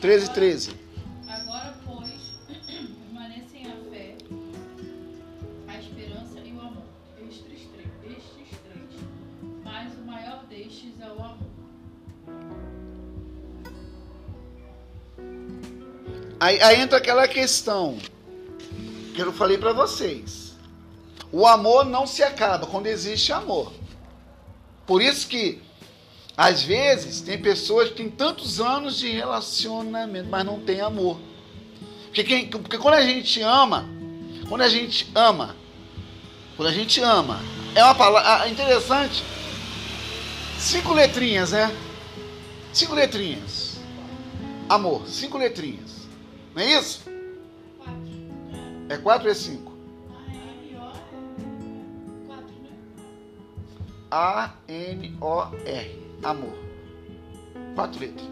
13, 0.00 0.30
13. 0.30 0.70
Agora, 1.28 1.74
pois, 1.86 2.38
permanecem 2.98 3.66
a 3.66 3.76
fé, 3.90 4.16
a 5.68 5.78
esperança 5.78 6.38
e 6.44 6.52
o 6.52 6.60
amor. 6.60 6.82
Estes 7.18 7.68
três, 7.72 7.88
estes 8.04 8.58
três. 8.64 8.88
Mas 9.64 9.94
o 9.94 10.04
maior 10.04 10.44
destes 10.46 11.00
é 11.00 11.06
o 11.06 11.12
amor. 11.12 11.38
Aí, 16.40 16.60
aí 16.60 16.80
entra 16.80 16.98
aquela 16.98 17.26
questão 17.28 17.96
que 19.12 19.20
eu 19.20 19.32
falei 19.32 19.58
para 19.58 19.72
vocês. 19.72 20.54
O 21.30 21.46
amor 21.46 21.84
não 21.84 22.06
se 22.06 22.22
acaba 22.22 22.66
quando 22.66 22.86
existe 22.86 23.32
amor. 23.32 23.72
Por 24.86 25.00
isso 25.00 25.28
que, 25.28 25.60
às 26.36 26.62
vezes, 26.62 27.20
tem 27.20 27.40
pessoas 27.40 27.88
que 27.88 27.94
têm 27.94 28.10
tantos 28.10 28.60
anos 28.60 28.98
de 28.98 29.10
relacionamento, 29.10 30.28
mas 30.28 30.44
não 30.44 30.60
tem 30.60 30.80
amor. 30.80 31.18
Porque, 32.06 32.24
quem, 32.24 32.48
porque 32.48 32.76
quando 32.78 32.94
a 32.94 33.02
gente 33.02 33.40
ama, 33.40 33.88
quando 34.48 34.62
a 34.62 34.68
gente 34.68 35.10
ama, 35.14 35.56
quando 36.56 36.68
a 36.68 36.72
gente 36.72 37.00
ama, 37.00 37.40
é 37.74 37.82
uma 37.82 37.94
palavra 37.94 38.48
interessante. 38.48 39.24
Cinco 40.58 40.92
letrinhas, 40.92 41.52
né? 41.52 41.74
Cinco 42.72 42.94
letrinhas. 42.94 43.80
Amor, 44.68 45.08
cinco 45.08 45.38
letrinhas. 45.38 46.02
Não 46.54 46.62
é 46.62 46.78
isso? 46.78 47.11
É 48.92 48.98
quatro 48.98 49.24
ou 49.24 49.32
é 49.32 49.34
cinco? 49.34 49.72
Quatro, 52.26 52.54
né? 52.62 52.70
A-N-O-R. 54.10 55.98
Amor. 56.22 56.52
Quatro 57.74 57.98
letras. 57.98 58.28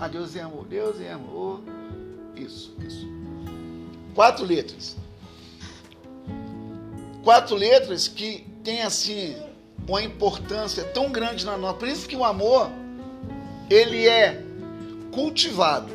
Ah, 0.00 0.06
Deus 0.06 0.36
é 0.36 0.40
amor. 0.42 0.66
Deus 0.66 1.00
é 1.00 1.10
amor. 1.10 1.62
Isso, 2.36 2.76
isso. 2.78 3.08
Quatro 4.14 4.44
letras. 4.44 4.96
Quatro 7.24 7.56
letras 7.56 8.06
que 8.06 8.46
tem 8.62 8.82
assim 8.82 9.34
uma 9.88 10.00
importância 10.00 10.84
tão 10.84 11.10
grande 11.10 11.44
na 11.44 11.58
nossa. 11.58 11.74
Por 11.74 11.88
isso 11.88 12.06
que 12.06 12.14
o 12.14 12.24
amor 12.24 12.70
ele 13.68 14.06
é 14.06 14.44
cultivado. 15.10 15.92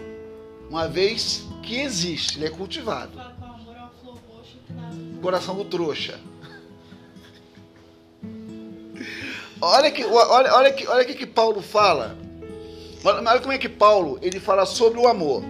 Uma 0.69 0.89
vez 0.89 1.47
que 1.63 1.79
existe, 1.79 2.37
ele 2.37 2.47
é 2.47 2.49
cultivado. 2.49 3.26
Coração 5.21 5.55
do 5.55 5.65
trouxa. 5.65 6.19
Olha 9.59 9.89
que, 9.91 10.05
olha, 10.05 10.53
olha 10.53 10.71
que, 10.73 10.87
olha 10.87 11.03
que, 11.05 11.13
que 11.15 11.25
Paulo 11.25 11.61
fala. 11.61 12.15
Olha, 13.03 13.29
olha 13.29 13.39
como 13.39 13.53
é 13.53 13.57
que 13.57 13.67
Paulo 13.69 14.19
ele 14.21 14.39
fala 14.39 14.65
sobre 14.65 14.99
o 14.99 15.07
amor. 15.07 15.41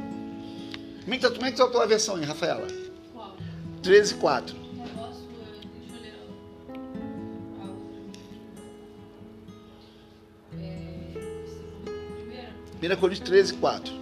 Como 1.03 1.13
é 1.13 1.17
que, 1.17 1.23
tá- 1.23 1.32
como 1.32 1.45
é 1.45 1.51
que 1.51 1.58
tá 1.58 1.65
a 1.65 1.70
tua 1.70 1.86
versão 1.86 2.15
aí, 2.15 2.24
Rafaela? 2.24 2.68
Qual? 3.13 3.36
13, 3.84 4.15
4. 4.15 4.55
Negócio, 4.55 5.24
eh, 5.32 5.65
deixa 5.80 5.95
eu 5.95 6.01
ler 6.01 6.13
a 7.61 7.65
outra. 7.65 7.97
É, 10.59 11.13
primeira? 12.80 12.95
1 12.95 12.99
Coríntios 12.99 13.28
13, 13.28 13.53
4. 13.55 13.93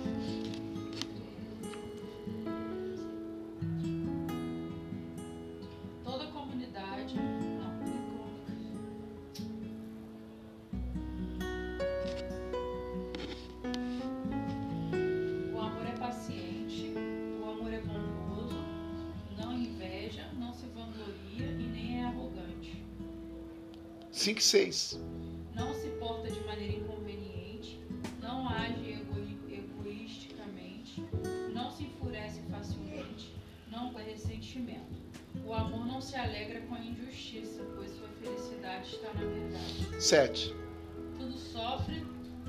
6. 24.46 25.00
Não 25.56 25.74
se 25.74 25.88
porta 26.00 26.30
de 26.30 26.39
maneira 26.46 26.74
inconveniente, 26.78 27.80
não 28.22 28.48
age 28.48 28.91
egoi- 28.91 29.38
egoisticamente, 29.50 31.04
não 31.54 31.72
se 31.72 31.86
enfurece 31.86 32.41
facilmente, 32.52 33.34
não 33.72 33.91
tem 33.93 34.06
ressentimento. 34.06 34.93
O 35.43 35.54
amor 35.54 35.86
não 35.88 36.00
se 36.00 36.16
alegra 36.16 36.62
com 36.62 36.76
a 36.76 36.80
injustiça, 36.80 37.64
pois 37.76 37.91
sua 37.91 38.08
felicidade 38.22 38.88
está 38.88 39.08
na 39.14 39.22
verdade. 39.22 40.02
7. 40.04 40.56
Tudo 41.18 41.38
sofre, 41.38 42.04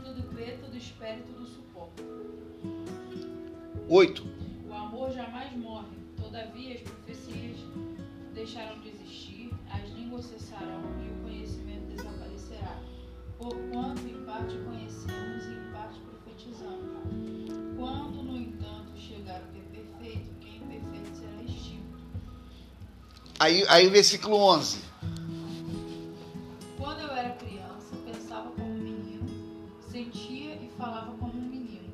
tudo 0.05 0.23
crê, 0.35 0.53
tudo 0.59 0.77
espera 0.77 1.19
e 1.19 1.23
tudo 1.23 1.47
suporta. 1.47 2.03
8. 3.89 4.23
O 4.69 4.73
amor 4.75 5.11
jamais 5.13 5.51
morre, 5.57 5.97
todavia 6.17 6.75
as 6.75 6.81
profecias 6.83 7.57
deixarão 8.35 8.79
de 8.81 8.89
existir, 8.91 9.51
as 9.71 9.89
línguas 9.91 10.27
cessarão 10.27 10.83
e 11.05 11.09
o 11.11 11.23
conhecimento 11.23 11.66
porquanto 13.39 14.03
em 14.03 14.25
parte 14.25 14.57
conhecemos 14.59 15.45
e 15.45 15.53
em 15.53 15.73
parte 15.73 16.01
profetizamos. 16.01 16.87
Quando, 17.77 18.23
no 18.23 18.37
entanto, 18.37 18.97
chegar 18.97 19.43
o 19.43 19.53
que 19.53 19.59
é 19.59 19.81
perfeito, 19.81 20.31
quem 20.41 20.57
é 20.57 20.81
perfeito 20.81 21.17
será 21.17 21.43
extinto. 21.43 21.99
Aí, 23.39 23.65
aí 23.69 23.87
o 23.87 23.91
versículo 23.91 24.37
11. 24.37 24.81
Quando 26.79 27.01
eu 27.01 27.11
era 27.11 27.31
criança, 27.31 27.95
pensava 28.05 28.51
como 28.51 28.71
um 28.71 28.79
menino, 28.79 29.71
sentia 29.91 30.55
e 30.55 30.71
falava 30.79 31.13
como 31.19 31.33
um 31.35 31.49
menino. 31.49 31.93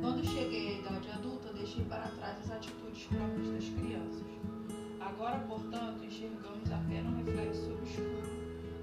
Quando 0.00 0.24
cheguei 0.26 0.76
à 0.76 0.78
idade 0.80 1.10
adulta, 1.10 1.52
deixei 1.54 1.84
para 1.84 2.08
trás 2.08 2.38
as 2.40 2.50
atitudes 2.50 3.04
próprias 3.04 3.48
das 3.48 3.64
crianças. 3.70 4.24
Agora, 5.00 5.38
portanto, 5.40 6.04
enxergamos 6.04 6.70
apenas 6.70 7.12
um 7.12 7.24
reflexo 7.24 7.72
obscuro, 7.72 8.22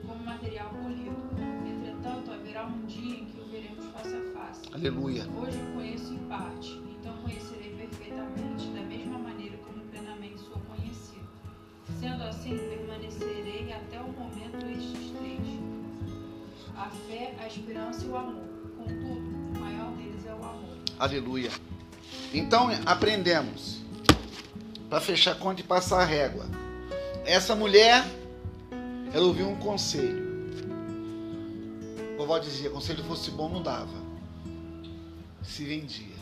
como 0.08 0.24
material 0.24 0.70
polido 0.70 1.41
Haverá 2.52 2.66
um 2.66 2.86
dia 2.86 3.16
em 3.16 3.26
que 3.28 3.40
o 3.40 3.46
veremos 3.46 3.86
face 3.94 4.14
a 4.14 4.38
face. 4.38 4.62
Aleluia. 4.74 5.26
Hoje 5.40 5.58
conheço 5.74 6.14
em 6.14 6.18
parte, 6.28 6.82
então 7.00 7.14
conhecerei 7.22 7.74
perfeitamente, 7.78 8.66
da 8.72 8.82
mesma 8.82 9.18
maneira 9.20 9.56
como 9.60 9.82
plenamente 9.86 10.38
sou 10.40 10.60
conhecido. 10.68 11.30
Sendo 11.98 12.22
assim, 12.24 12.58
permanecerei 12.58 13.72
até 13.72 14.02
o 14.02 14.12
momento 14.12 14.66
estes 14.70 15.12
três: 15.18 15.40
a 16.76 16.90
fé, 16.90 17.34
a 17.40 17.48
esperança 17.48 18.04
e 18.04 18.10
o 18.10 18.18
amor. 18.18 18.50
Contudo, 18.78 19.56
o 19.56 19.58
maior 19.58 19.92
deles 19.94 20.26
é 20.26 20.34
o 20.34 20.44
amor. 20.44 20.78
Aleluia. 21.00 21.52
Então 22.34 22.70
aprendemos. 22.86 23.80
Para 24.90 25.00
fechar 25.00 25.36
conta 25.40 25.62
e 25.62 25.64
passar 25.64 26.02
a 26.02 26.06
régua. 26.06 26.46
Essa 27.26 27.56
mulher, 27.56 28.04
ela 29.14 29.26
ouviu 29.26 29.48
um 29.48 29.56
conselho. 29.56 30.31
Vovó 32.22 32.38
dizia: 32.38 32.70
conselho 32.70 33.04
fosse 33.06 33.32
bom, 33.32 33.50
não 33.50 33.64
dava. 33.64 33.98
Se 35.42 35.66
vendia. 35.66 36.22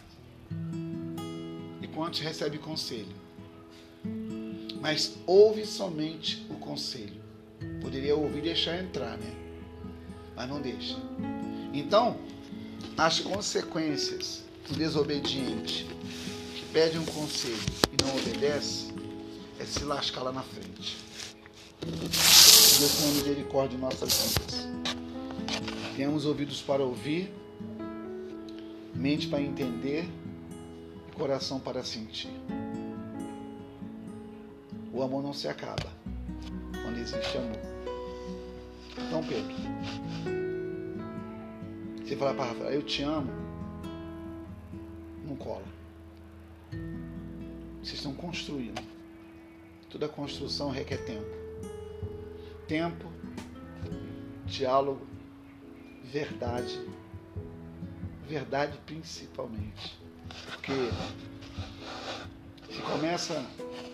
E 1.82 1.88
quantos 1.90 2.22
recebe 2.22 2.58
conselho? 2.58 3.14
Mas 4.80 5.18
ouve 5.28 5.66
somente 5.66 6.48
o 6.50 6.54
conselho. 6.54 7.22
Poderia 7.82 8.16
ouvir 8.16 8.40
e 8.40 8.44
deixar 8.44 8.82
entrar, 8.82 9.18
né? 9.18 9.36
Mas 10.38 10.48
não 10.48 10.62
deixa. 10.62 10.96
Então, 11.74 12.18
as 12.98 13.20
consequências 13.20 14.46
do 14.70 14.76
desobediente 14.76 15.86
que 16.56 16.66
pede 16.72 16.98
um 16.98 17.06
conselho 17.08 17.60
e 17.92 18.02
não 18.02 18.16
obedece 18.16 18.88
é 19.60 19.66
se 19.66 19.84
lascar 19.84 20.24
lá 20.24 20.32
na 20.32 20.44
frente. 20.44 20.98
Deus 21.82 22.92
tenha 23.00 23.14
misericórdia 23.16 23.76
em 23.76 23.82
nossas 23.82 24.14
vidas. 24.14 24.79
Temos 26.00 26.26
ouvidos 26.26 26.62
para 26.62 26.82
ouvir, 26.82 27.30
mente 28.96 29.28
para 29.28 29.42
entender 29.42 30.08
e 31.10 31.12
coração 31.12 31.60
para 31.60 31.84
sentir. 31.84 32.32
O 34.94 35.04
amor 35.04 35.22
não 35.22 35.34
se 35.34 35.50
acaba 35.50 35.92
quando 36.72 37.00
existe 37.00 37.38
amor. 37.38 37.60
Então, 38.98 39.22
Pedro, 39.26 39.54
você 42.02 42.16
falar 42.16 42.34
para 42.34 42.46
Rafael, 42.46 42.72
eu 42.72 42.82
te 42.82 43.04
amo, 43.04 43.30
não 45.28 45.36
cola. 45.36 45.68
Vocês 47.84 47.96
estão 47.96 48.14
construindo. 48.14 48.82
Toda 49.90 50.08
construção 50.08 50.70
requer 50.70 51.04
tempo. 51.04 51.36
Tempo, 52.70 53.06
diálogo, 54.46 55.10
verdade. 56.12 56.80
Verdade 58.28 58.78
principalmente. 58.86 60.00
Porque 60.46 60.74
se 62.72 62.82
começa 62.82 63.46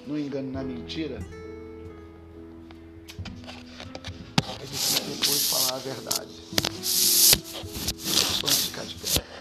no 0.05 0.19
engano 0.19 0.51
na 0.51 0.63
mentira, 0.63 1.19
é 4.59 4.65
difícil 4.65 5.03
depois 5.05 5.49
falar 5.49 5.75
a 5.75 5.79
verdade. 5.79 6.41
Vamos 8.41 8.65
ficar 8.65 8.85
de 8.85 8.95
pé. 8.95 9.34